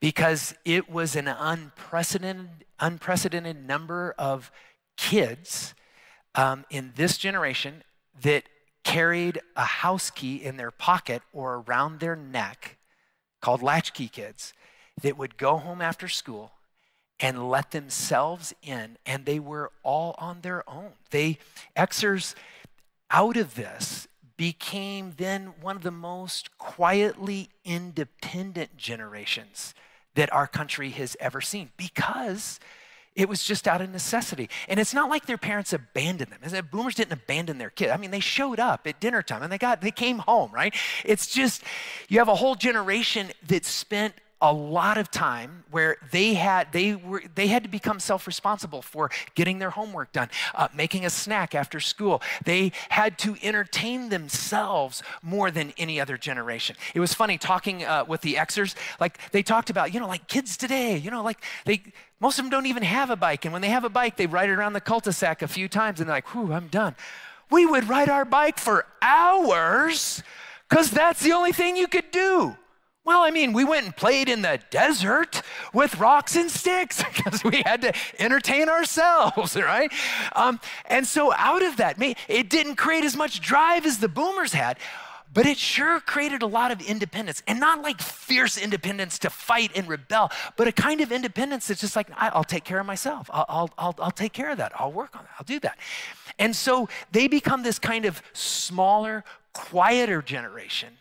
[0.00, 4.50] Because it was an unprecedented, unprecedented number of
[4.96, 5.74] kids
[6.34, 7.82] um, in this generation
[8.22, 8.44] that
[8.82, 12.76] carried a house key in their pocket or around their neck
[13.40, 14.52] called latchkey kids
[15.02, 16.52] that would go home after school
[17.18, 20.92] and let themselves in and they were all on their own.
[21.10, 21.38] They
[21.76, 22.34] Xers
[23.10, 29.74] out of this became then one of the most quietly independent generations
[30.14, 32.60] that our country has ever seen because
[33.14, 34.50] it was just out of necessity.
[34.68, 36.66] And it's not like their parents abandoned them.
[36.70, 37.90] Boomers didn't abandon their kid.
[37.90, 40.74] I mean, they showed up at dinner time and they got they came home, right?
[41.04, 41.62] It's just
[42.08, 44.14] you have a whole generation that spent
[44.44, 49.10] a lot of time where they had they were they had to become self-responsible for
[49.34, 52.20] getting their homework done uh, making a snack after school.
[52.44, 56.76] They had to entertain themselves more than any other generation.
[56.94, 60.28] It was funny talking uh, with the xers like they talked about you know like
[60.28, 61.82] kids today you know like they
[62.20, 64.26] most of them don't even have a bike and when they have a bike they
[64.26, 66.94] ride it around the cul-de-sac a few times and they're like whew i'm done.
[67.50, 70.22] We would ride our bike for hours
[70.68, 72.58] because that's the only thing you could do
[73.04, 75.42] well, I mean, we went and played in the desert
[75.74, 79.92] with rocks and sticks because we had to entertain ourselves, right?
[80.34, 84.54] Um, and so, out of that, it didn't create as much drive as the boomers
[84.54, 84.78] had,
[85.34, 87.42] but it sure created a lot of independence.
[87.46, 91.82] And not like fierce independence to fight and rebel, but a kind of independence that's
[91.82, 93.28] just like, I'll take care of myself.
[93.30, 94.72] I'll, I'll, I'll, I'll take care of that.
[94.76, 95.30] I'll work on that.
[95.38, 95.76] I'll do that.
[96.38, 100.96] And so, they become this kind of smaller, quieter generation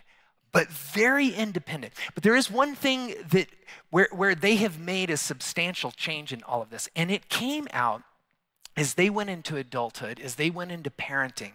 [0.54, 1.94] but very independent.
[2.14, 3.48] But there is one thing that
[3.90, 7.68] where, where they have made a substantial change in all of this, and it came
[7.74, 8.04] out
[8.78, 11.52] as they went into adulthood, as they went into parenting,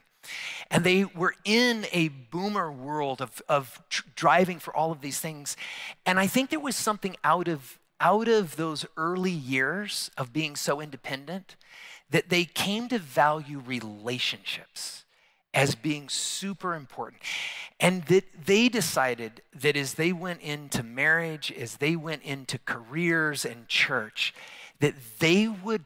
[0.71, 5.19] And they were in a boomer world of, of tr- driving for all of these
[5.19, 5.57] things.
[6.05, 10.55] And I think there was something out of, out of those early years of being
[10.55, 11.57] so independent
[12.11, 15.05] that they came to value relationships
[15.55, 17.23] as being super important.
[17.81, 23.45] And that they decided that as they went into marriage, as they went into careers
[23.45, 24.35] and church,
[24.81, 25.85] that they would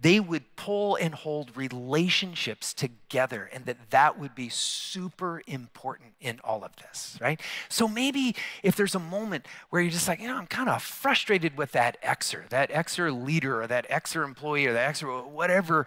[0.00, 6.40] they would pull and hold relationships together and that that would be super important in
[6.42, 10.26] all of this right so maybe if there's a moment where you're just like you
[10.26, 14.66] know i'm kind of frustrated with that xer that xer leader or that xer employee
[14.66, 15.86] or that xer whatever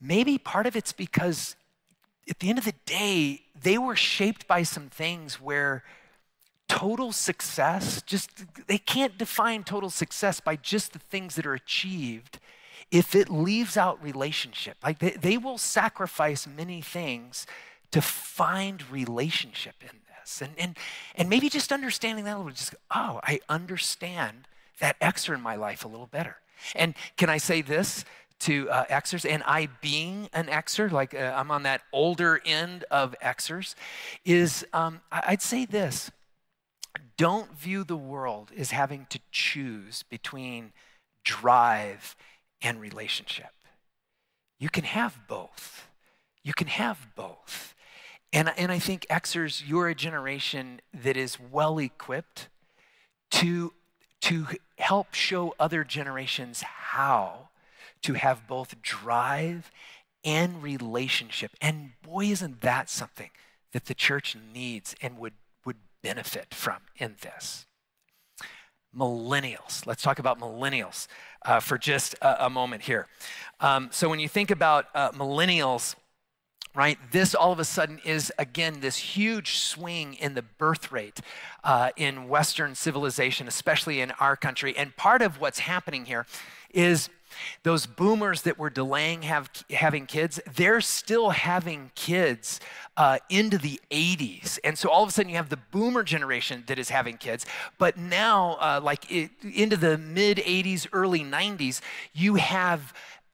[0.00, 1.56] maybe part of it's because
[2.28, 5.82] at the end of the day they were shaped by some things where
[6.68, 8.30] total success just
[8.66, 12.38] they can't define total success by just the things that are achieved.
[12.90, 17.46] If it leaves out relationship like they, they will sacrifice many things
[17.90, 20.40] to find relationship in this.
[20.40, 20.78] And and
[21.14, 24.48] and maybe just understanding that a little bit, just oh i understand
[24.80, 26.36] that extra in my life a little better.
[26.74, 28.04] And can i say this
[28.42, 32.84] to uh, Xers, and I being an Xer, like uh, I'm on that older end
[32.90, 33.74] of Xers,
[34.24, 36.10] is um, I'd say this
[37.16, 40.72] don't view the world as having to choose between
[41.24, 42.16] drive
[42.60, 43.52] and relationship.
[44.58, 45.88] You can have both.
[46.42, 47.74] You can have both.
[48.32, 52.48] And, and I think Xers, you're a generation that is well equipped
[53.32, 53.72] to,
[54.22, 54.46] to
[54.78, 57.50] help show other generations how
[58.02, 59.70] to have both drive
[60.24, 61.52] and relationship.
[61.60, 63.30] And boy, isn't that something
[63.72, 65.34] that the church needs and would,
[65.64, 67.66] would benefit from in this.
[68.96, 69.86] Millennials.
[69.86, 71.06] Let's talk about millennials
[71.46, 73.06] uh, for just a, a moment here.
[73.60, 75.94] Um, so, when you think about uh, millennials,
[76.74, 76.98] right?
[77.10, 81.20] This all of a sudden is, again, this huge swing in the birth rate
[81.64, 84.76] uh, in Western civilization, especially in our country.
[84.76, 86.26] And part of what's happening here
[86.72, 87.08] is
[87.62, 92.60] those boomers that were delaying have, having kids, they're still having kids
[92.96, 94.58] uh, into the 80s.
[94.64, 97.46] And so all of a sudden you have the boomer generation that is having kids.
[97.78, 101.80] But now, uh, like it, into the mid 80s, early 90s,
[102.12, 102.92] you have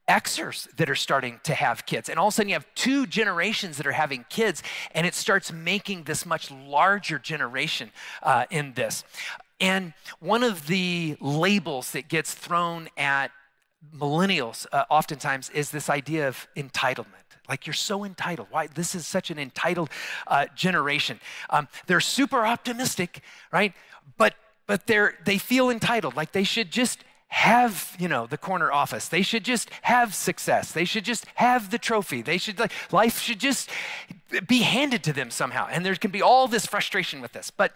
[0.08, 2.08] Xers that are starting to have kids.
[2.08, 5.14] And all of a sudden, you have two generations that are having kids, and it
[5.14, 7.92] starts making this much larger generation
[8.22, 9.04] uh, in this.
[9.60, 13.32] And one of the labels that gets thrown at
[13.94, 17.06] millennials uh, oftentimes is this idea of entitlement.
[17.48, 18.48] Like you're so entitled.
[18.50, 18.66] Why?
[18.66, 19.90] This is such an entitled
[20.26, 21.20] uh, generation.
[21.48, 23.22] Um, they're super optimistic,
[23.52, 23.72] right?
[24.18, 24.34] But
[24.66, 26.14] but they're they feel entitled.
[26.14, 29.08] Like they should just have you know the corner office.
[29.08, 30.72] They should just have success.
[30.72, 32.20] They should just have the trophy.
[32.20, 33.70] They should like life should just
[34.46, 35.68] be handed to them somehow.
[35.70, 37.50] And there can be all this frustration with this.
[37.50, 37.72] But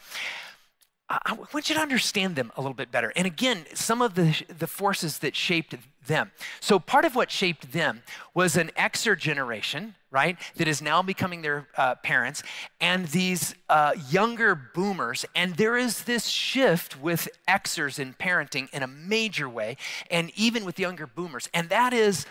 [1.08, 3.12] I want you to understand them a little bit better.
[3.16, 5.74] And again, some of the, the forces that shaped
[6.06, 6.32] them.
[6.60, 8.02] So part of what shaped them
[8.34, 12.42] was an Xer generation, right, that is now becoming their uh, parents,
[12.80, 15.24] and these uh, younger boomers.
[15.34, 19.78] And there is this shift with Xers in parenting in a major way,
[20.10, 21.48] and even with younger boomers.
[21.54, 22.26] And that is,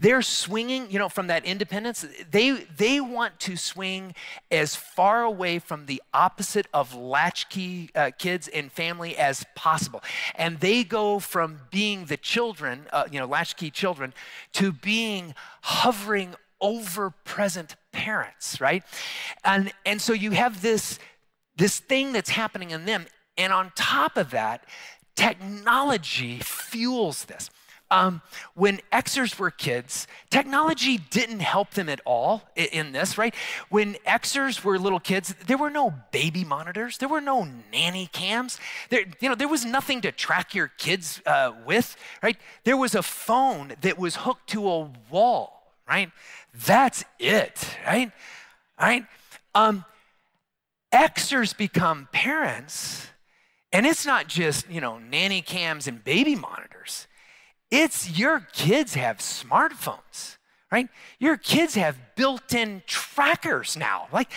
[0.00, 2.06] they're swinging, you know, from that independence.
[2.30, 4.14] They they want to swing
[4.50, 10.02] as far away from the opposite of latchkey uh, kids and family as possible,
[10.34, 14.14] and they go from being the children, uh, you know, latchkey children,
[14.54, 18.82] to being hovering over present parents, right?
[19.44, 20.98] And, and so you have this,
[21.56, 23.06] this thing that's happening in them.
[23.36, 24.64] And on top of that,
[25.14, 27.50] technology fuels this.
[27.88, 28.20] Um,
[28.54, 33.32] when Xers were kids, technology didn't help them at all in, in this, right?
[33.68, 38.58] When Xers were little kids, there were no baby monitors, there were no nanny cams,
[38.90, 42.36] there, you know, there was nothing to track your kids uh, with, right?
[42.64, 46.10] There was a phone that was hooked to a wall, right?
[46.64, 48.12] That's it, right?
[48.80, 49.04] Right?
[49.54, 49.84] Um,
[50.92, 53.08] Xers become parents,
[53.72, 57.06] and it's not just, you know, nanny cams and baby monitors.
[57.70, 60.36] It's your kids have smartphones,
[60.70, 60.88] right?
[61.18, 64.08] Your kids have built in trackers now.
[64.12, 64.30] Like,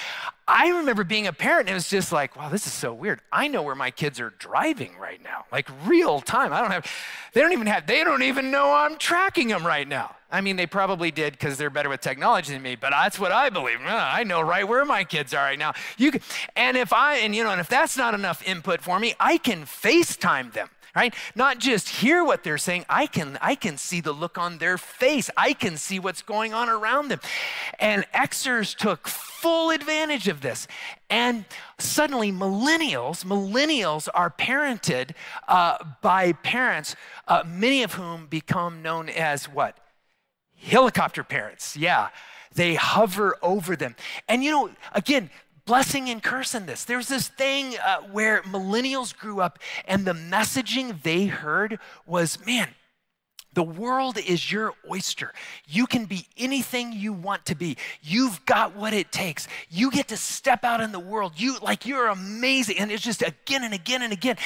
[0.48, 3.22] I remember being a parent and it was just like, wow, this is so weird.
[3.32, 6.54] I know where my kids are driving right now, like real time.
[6.54, 6.86] I don't have,
[7.34, 10.16] they don't even have, they don't even know I'm tracking them right now.
[10.32, 13.32] I mean, they probably did because they're better with technology than me, but that's what
[13.32, 13.80] I believe.
[13.84, 15.74] I know right where my kids are right now.
[15.98, 16.22] You can,
[16.56, 19.40] and if I, and you know, and if that's not enough input for me, I
[19.40, 20.70] can FaceTime them
[21.00, 21.14] right?
[21.34, 24.78] Not just hear what they're saying, I can, I can see the look on their
[24.78, 25.30] face.
[25.38, 27.22] I can see what's going on around them.
[27.80, 30.68] And Xers took full advantage of this.
[31.10, 31.46] And
[31.78, 35.12] suddenly, millennials, millennials are parented
[35.48, 36.98] uh, by parents,
[37.30, 39.78] uh, many of whom become known as what?
[40.58, 41.78] Helicopter parents.
[41.78, 42.10] Yeah.
[42.54, 43.96] They hover over them.
[44.28, 45.30] And you know, again,
[45.70, 46.84] blessing and curse in this.
[46.84, 52.70] There's this thing uh, where millennials grew up and the messaging they heard was man,
[53.54, 55.32] the world is your oyster.
[55.68, 57.78] You can be anything you want to be.
[58.02, 59.48] You've got what it takes.
[59.70, 61.34] You get to step out in the world.
[61.38, 62.80] You like you're amazing.
[62.80, 64.38] And it's just again and again and again.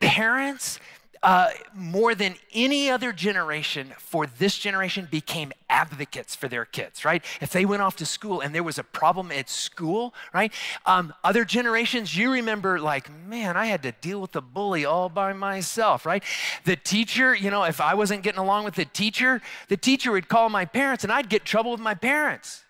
[0.00, 0.80] Parents
[1.24, 7.24] uh, more than any other generation for this generation became advocates for their kids, right?
[7.40, 10.52] If they went off to school and there was a problem at school, right?
[10.84, 15.08] Um, other generations, you remember, like, man, I had to deal with the bully all
[15.08, 16.22] by myself, right?
[16.64, 20.28] The teacher, you know, if I wasn't getting along with the teacher, the teacher would
[20.28, 22.63] call my parents and I'd get trouble with my parents.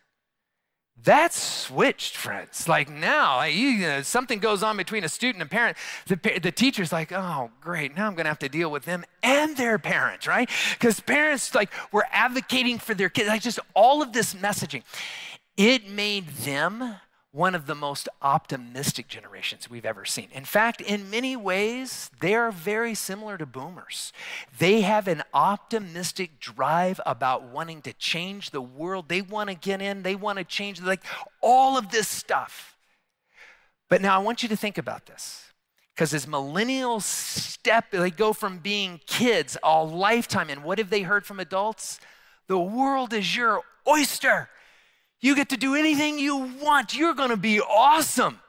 [1.05, 2.66] That's switched, friends.
[2.66, 5.76] Like now, you know, something goes on between a student and parent.
[6.07, 7.94] The, the teacher's like, oh, great.
[7.94, 10.48] Now I'm going to have to deal with them and their parents, right?
[10.72, 13.28] Because parents, like, were advocating for their kids.
[13.28, 14.82] Like, just all of this messaging.
[15.59, 16.96] It made them
[17.35, 20.28] one of the most optimistic generations we've ever seen.
[20.30, 24.12] In fact, in many ways, they are very similar to boomers.
[24.57, 29.09] They have an optimistic drive about wanting to change the world.
[29.09, 31.03] They want to get in, they want to change, like
[31.41, 32.76] all of this stuff.
[33.89, 35.53] But now I want you to think about this.
[35.93, 41.03] Because as millennials step, they go from being kids all lifetime, and what have they
[41.03, 41.99] heard from adults?
[42.47, 44.49] The world is your oyster.
[45.24, 46.94] You get to do anything you want.
[46.94, 48.40] You're going to be awesome.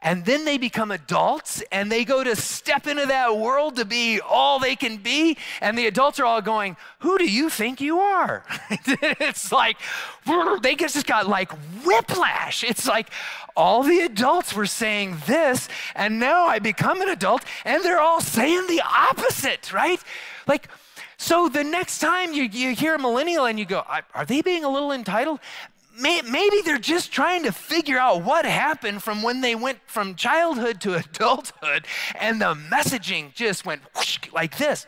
[0.00, 4.20] And then they become adults and they go to step into that world to be
[4.20, 5.36] all they can be.
[5.60, 8.44] And the adults are all going, Who do you think you are?
[8.70, 9.76] it's like,
[10.62, 11.50] they just got like
[11.84, 12.62] whiplash.
[12.62, 13.08] It's like
[13.56, 18.20] all the adults were saying this, and now I become an adult and they're all
[18.20, 19.98] saying the opposite, right?
[20.46, 20.68] Like,
[21.16, 23.82] so the next time you, you hear a millennial and you go,
[24.14, 25.40] Are they being a little entitled?
[25.98, 30.80] Maybe they're just trying to figure out what happened from when they went from childhood
[30.82, 31.86] to adulthood
[32.18, 34.86] and the messaging just went whoosh, like this.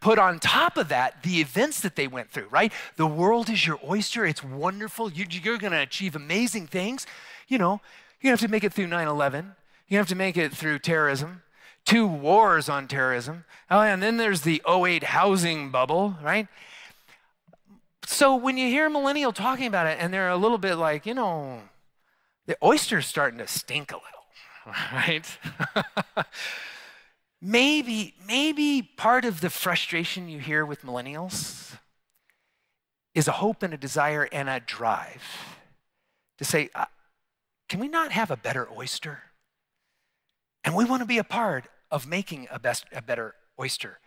[0.00, 2.72] Put on top of that the events that they went through, right?
[2.96, 4.26] The world is your oyster.
[4.26, 5.10] It's wonderful.
[5.10, 7.06] You, are going to achieve amazing things.
[7.48, 7.80] You know,
[8.20, 9.54] you have to make it through 9 11.
[9.88, 11.42] You have to make it through terrorism,
[11.84, 13.44] two wars on terrorism.
[13.70, 16.48] Oh, and then there's the 08 housing bubble, right?
[18.06, 21.06] So when you hear a millennial talking about it and they're a little bit like,
[21.06, 21.60] you know,
[22.46, 25.38] the oyster's starting to stink a little, right?
[27.42, 31.76] maybe, maybe part of the frustration you hear with millennials
[33.14, 35.22] is a hope and a desire and a drive
[36.38, 36.86] to say, uh,
[37.68, 39.22] can we not have a better oyster?
[40.64, 44.00] And we want to be a part of making a, best, a better oyster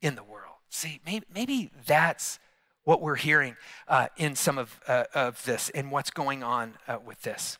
[0.00, 0.54] in the world.
[0.70, 2.38] See, maybe, maybe that's
[2.84, 3.56] what we're hearing
[3.88, 7.58] uh, in some of, uh, of this and what's going on uh, with this.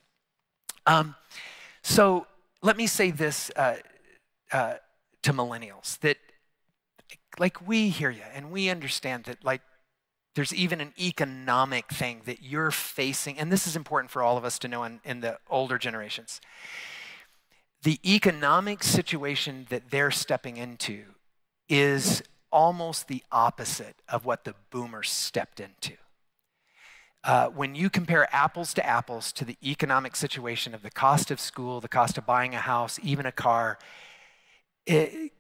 [0.87, 1.15] Um,
[1.83, 2.27] so
[2.63, 3.77] let me say this uh,
[4.53, 4.75] uh,
[5.23, 6.19] to millennials that,
[7.39, 9.63] like, we hear you and we understand that, like,
[10.35, 14.45] there's even an economic thing that you're facing, and this is important for all of
[14.45, 16.41] us to know in, in the older generations.
[17.83, 21.05] The economic situation that they're stepping into
[21.69, 22.23] is
[22.55, 25.95] almost the opposite of what the boomers stepped into.
[27.25, 31.41] Uh, when you compare apples to apples to the economic situation of the cost of
[31.41, 33.77] school, the cost of buying a house, even a car,
[34.87, 35.33] it,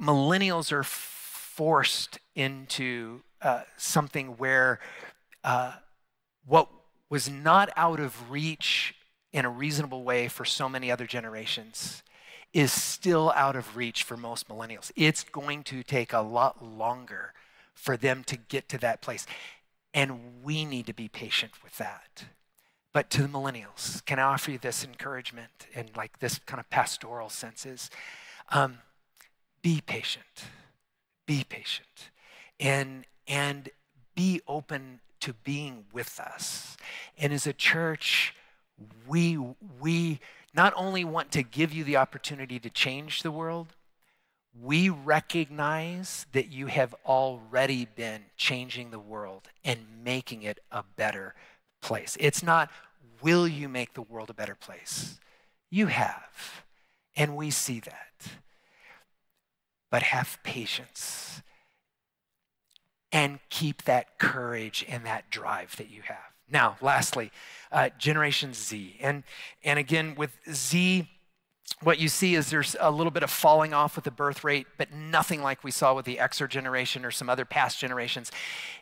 [0.00, 4.78] millennials are forced into uh, something where
[5.42, 5.72] uh,
[6.46, 6.68] what
[7.10, 8.94] was not out of reach
[9.32, 12.04] in a reasonable way for so many other generations
[12.56, 14.90] is still out of reach for most millennials.
[14.96, 17.34] It's going to take a lot longer
[17.74, 19.26] for them to get to that place.
[19.92, 22.24] And we need to be patient with that.
[22.94, 26.70] But to the millennials, can I offer you this encouragement and like this kind of
[26.70, 27.90] pastoral senses?
[28.48, 28.78] Um,
[29.60, 30.46] be patient.
[31.26, 32.08] Be patient.
[32.58, 33.68] And, and
[34.14, 36.78] be open to being with us.
[37.18, 38.34] And as a church,
[39.06, 39.38] we,
[39.78, 40.20] we
[40.56, 43.74] not only want to give you the opportunity to change the world,
[44.58, 51.34] we recognize that you have already been changing the world and making it a better
[51.82, 52.16] place.
[52.18, 52.70] It's not,
[53.20, 55.20] will you make the world a better place?
[55.70, 56.64] You have.
[57.14, 58.28] And we see that.
[59.90, 61.42] but have patience
[63.12, 66.35] and keep that courage and that drive that you have.
[66.50, 67.32] Now, lastly,
[67.72, 68.96] uh, Generation Z.
[69.00, 69.24] And,
[69.64, 71.08] and again, with Z,
[71.82, 74.66] what you see is there's a little bit of falling off with the birth rate,
[74.78, 78.30] but nothing like we saw with the Xer generation or some other past generations.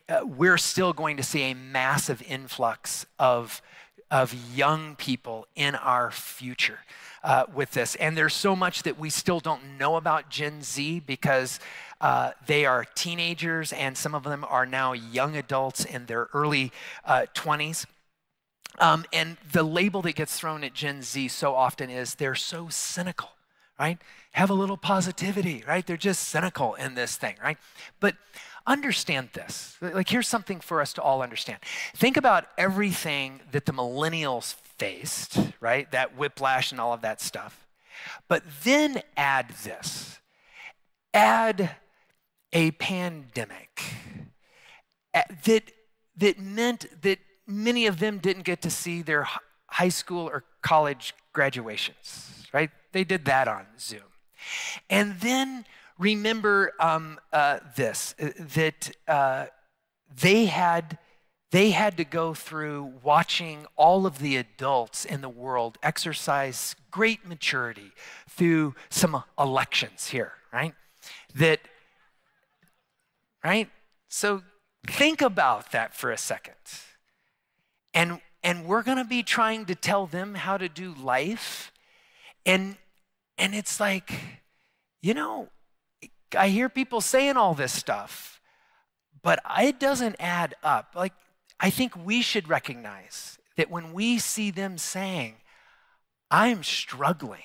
[0.09, 3.63] Uh, we're still going to see a massive influx of,
[4.11, 6.81] of young people in our future.
[7.25, 7.95] Uh, with this.
[7.95, 11.59] And there's so much that we still don't know about Gen Z because
[12.01, 16.73] uh, they are teenagers and some of them are now young adults in their early
[17.05, 17.87] uh, 20s.
[18.79, 22.69] Um, and the label that gets thrown at Gen Z so often is they're so
[22.69, 23.31] cynical,
[23.79, 23.99] right?
[24.33, 25.87] Have a little positivity, right?
[25.87, 27.57] They're just cynical in this thing, right?
[28.01, 28.17] But
[28.67, 29.77] understand this.
[29.81, 31.59] Like, here's something for us to all understand.
[31.95, 35.91] Think about everything that the millennials faced, right?
[35.93, 37.67] That whiplash and all of that stuff.
[38.27, 40.19] But then add this
[41.15, 41.71] add
[42.55, 43.83] a pandemic
[45.45, 45.73] that,
[46.17, 49.27] that meant that many of them didn't get to see their
[49.67, 52.71] high school or college graduations, right?
[52.93, 54.01] They did that on Zoom.
[54.89, 55.65] And then
[55.99, 59.47] remember um, uh, this uh, that uh,
[60.21, 60.99] they had
[61.51, 67.25] they had to go through watching all of the adults in the world exercise great
[67.29, 67.93] maturity
[68.29, 70.75] through some elections here, right?
[71.37, 71.61] That,
[73.45, 73.69] right?
[74.09, 74.43] So
[74.87, 76.55] think about that for a second.
[77.93, 81.73] And, and we're going to be trying to tell them how to do life.
[82.47, 82.77] And,
[83.39, 84.13] and it's like,
[85.03, 85.49] you know,
[86.37, 88.41] I hear people saying all this stuff,
[89.23, 90.95] but it doesn't add up.
[90.97, 91.13] Like,
[91.61, 95.37] I think we should recognize that when we see them saying,
[96.31, 97.45] I'm struggling,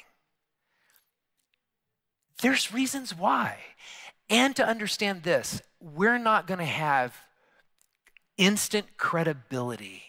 [2.41, 3.57] there's reasons why.
[4.29, 7.15] And to understand this, we're not going to have
[8.37, 10.03] instant credibility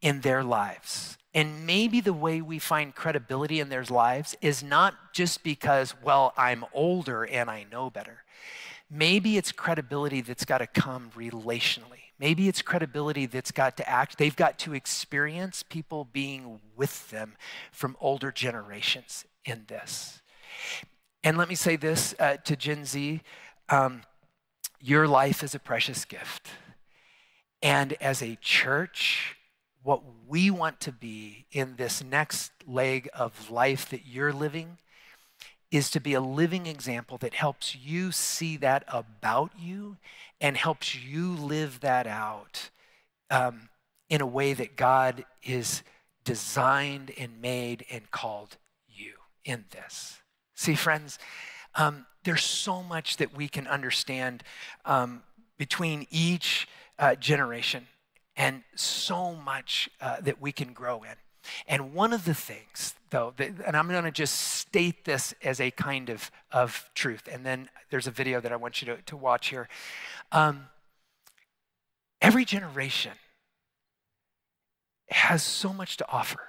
[0.00, 1.16] in their lives.
[1.34, 6.34] And maybe the way we find credibility in their lives is not just because, well,
[6.36, 8.24] I'm older and I know better.
[8.90, 12.02] Maybe it's credibility that's got to come relationally.
[12.18, 17.34] Maybe it's credibility that's got to act, they've got to experience people being with them
[17.72, 20.20] from older generations in this.
[21.24, 23.20] And let me say this uh, to Gen Z
[23.68, 24.02] um,
[24.80, 26.48] your life is a precious gift.
[27.62, 29.36] And as a church,
[29.84, 34.78] what we want to be in this next leg of life that you're living
[35.70, 39.96] is to be a living example that helps you see that about you
[40.40, 42.70] and helps you live that out
[43.30, 43.68] um,
[44.10, 45.82] in a way that God is
[46.24, 48.58] designed and made and called
[48.88, 49.14] you
[49.44, 50.21] in this.
[50.54, 51.18] See, friends,
[51.74, 54.42] um, there's so much that we can understand
[54.84, 55.22] um,
[55.58, 57.86] between each uh, generation
[58.36, 61.14] and so much uh, that we can grow in.
[61.66, 65.60] And one of the things, though, that, and I'm going to just state this as
[65.60, 69.02] a kind of, of truth, and then there's a video that I want you to,
[69.02, 69.68] to watch here.
[70.30, 70.66] Um,
[72.20, 73.12] every generation
[75.10, 76.40] has so much to offer.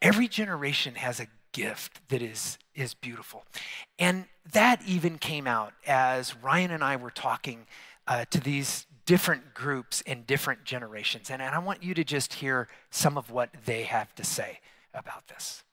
[0.00, 3.44] Every generation has a gift that is, is beautiful.
[3.98, 7.66] And that even came out as Ryan and I were talking
[8.06, 11.30] uh, to these different groups in different generations.
[11.30, 14.60] And, and I want you to just hear some of what they have to say
[14.94, 15.64] about this.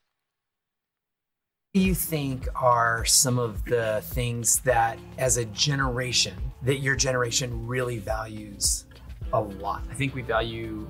[1.73, 6.33] What do you think are some of the things that, as a generation,
[6.63, 8.85] that your generation really values
[9.33, 9.83] a lot?
[9.91, 10.87] I think we value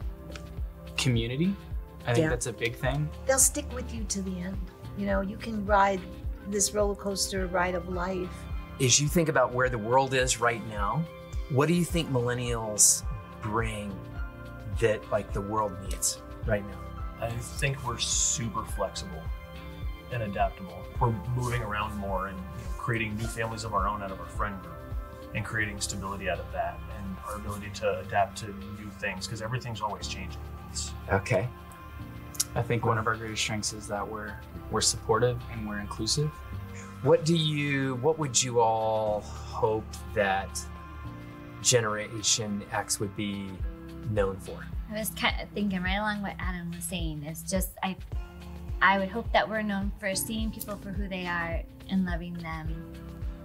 [0.96, 1.54] community.
[2.08, 2.30] I think Yeah.
[2.30, 3.10] that's a big thing.
[3.26, 4.58] They'll stick with you to the end.
[5.00, 6.02] You know, you can ride
[6.50, 8.28] this roller coaster ride of life.
[8.82, 11.02] As you think about where the world is right now,
[11.52, 13.04] what do you think millennials
[13.42, 13.98] bring
[14.82, 16.80] that like the world needs right now?
[17.22, 19.22] I think we're super flexible
[20.12, 20.84] and adaptable.
[21.00, 24.20] We're moving around more and you know, creating new families of our own out of
[24.20, 24.76] our friend group
[25.34, 29.42] and creating stability out of that and our ability to adapt to new things because
[29.42, 30.42] everything's always changing.
[30.70, 31.48] It's, Okay.
[32.56, 34.34] I think one of our greatest strengths is that we're
[34.72, 36.30] we're supportive and we're inclusive.
[37.04, 40.60] What do you what would you all hope that
[41.62, 43.48] Generation X would be
[44.12, 44.66] known for?
[44.92, 47.24] I was kind of thinking right along what Adam was saying.
[47.24, 47.96] It's just I,
[48.82, 52.34] I would hope that we're known for seeing people for who they are and loving
[52.36, 52.94] them.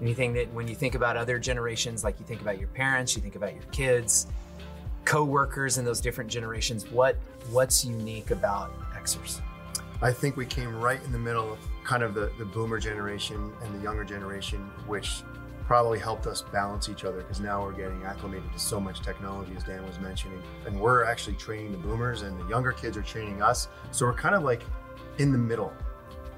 [0.00, 3.22] Anything that when you think about other generations, like you think about your parents, you
[3.22, 4.26] think about your kids,
[5.04, 7.16] co-workers in those different generations, what
[7.50, 8.72] what's unique about
[9.04, 9.40] Xers?
[10.02, 13.52] I think we came right in the middle of kind of the, the boomer generation
[13.62, 15.22] and the younger generation, which
[15.66, 19.52] probably helped us balance each other because now we're getting acclimated to so much technology,
[19.56, 20.42] as Dan was mentioning.
[20.66, 23.68] And we're actually training the boomers, and the younger kids are training us.
[23.90, 24.62] So we're kind of like
[25.18, 25.72] in the middle.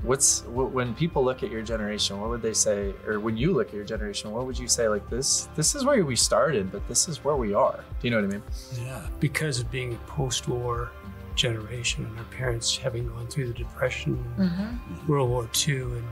[0.03, 2.21] What's when people look at your generation?
[2.21, 2.95] What would they say?
[3.07, 4.89] Or when you look at your generation, what would you say?
[4.89, 7.83] Like this, this is where we started, but this is where we are.
[8.01, 8.43] Do you know what I mean?
[8.79, 9.07] Yeah.
[9.21, 10.91] Because of being post-war
[11.37, 15.07] generation and our parents having gone through the Depression, Mhm.
[15.09, 16.05] World War II, and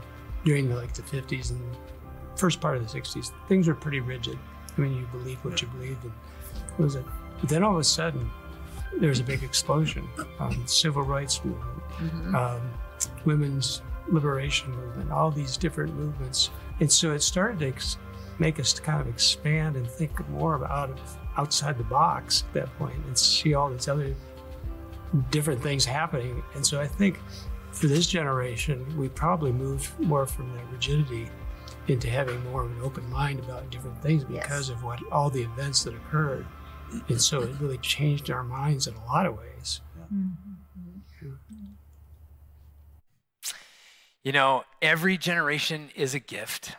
[0.45, 1.61] during the, like the 50s and
[2.35, 4.37] first part of the 60s, things were pretty rigid.
[4.77, 6.11] I mean, you believe what you believe, and
[6.77, 7.03] it was a.
[7.41, 8.29] But then all of a sudden,
[8.99, 10.07] there was a big explosion.
[10.39, 12.35] Um, civil rights movement, Mhm.
[12.35, 12.61] um,
[13.25, 17.97] women's liberation movement, all these different movements, and so it started to ex-
[18.37, 20.97] make us kind of expand and think more about
[21.37, 24.13] outside the box at that point and see all these other
[25.31, 26.43] different things happening.
[26.53, 27.19] And so I think
[27.71, 31.27] for this generation, we probably moved more from that rigidity
[31.87, 35.43] into having more of an open mind about different things because of what all the
[35.43, 36.45] events that occurred.
[37.09, 39.81] And so it really changed our minds in a lot of ways.
[44.23, 46.75] You know, every generation is a gift,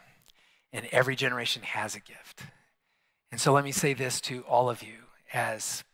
[0.73, 2.43] and every generation has a gift.
[3.31, 4.95] And so let me say this to all of you
[5.33, 5.85] as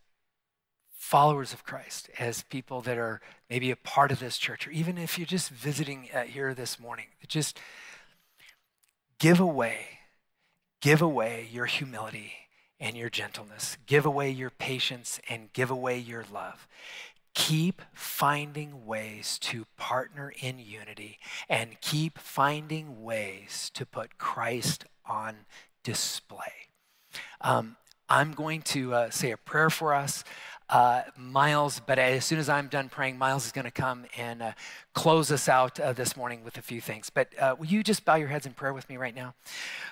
[1.12, 4.96] followers of Christ, as people that are maybe a part of this church, or even
[4.96, 7.60] if you're just visiting uh, here this morning, just
[9.18, 9.98] give away,
[10.80, 12.32] give away your humility
[12.80, 16.66] and your gentleness, give away your patience and give away your love.
[17.34, 25.44] Keep finding ways to partner in unity and keep finding ways to put Christ on
[25.84, 26.70] display.
[27.42, 27.76] Um,
[28.12, 30.22] I'm going to uh, say a prayer for us.
[30.72, 34.40] Uh, Miles, but as soon as I'm done praying, Miles is going to come and
[34.40, 34.52] uh,
[34.94, 37.10] close us out uh, this morning with a few things.
[37.10, 39.34] But uh, will you just bow your heads in prayer with me right now?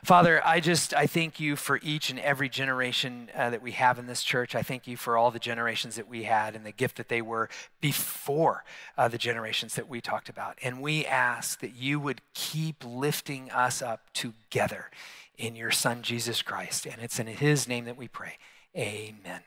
[0.03, 3.99] Father, I just I thank you for each and every generation uh, that we have
[3.99, 4.55] in this church.
[4.55, 7.20] I thank you for all the generations that we had and the gift that they
[7.20, 7.51] were
[7.83, 8.64] before
[8.97, 10.57] uh, the generations that we talked about.
[10.62, 14.91] And we ask that you would keep lifting us up together
[15.37, 16.87] in your Son Jesus Christ.
[16.87, 18.39] And it's in His name that we pray.
[18.74, 19.39] Amen.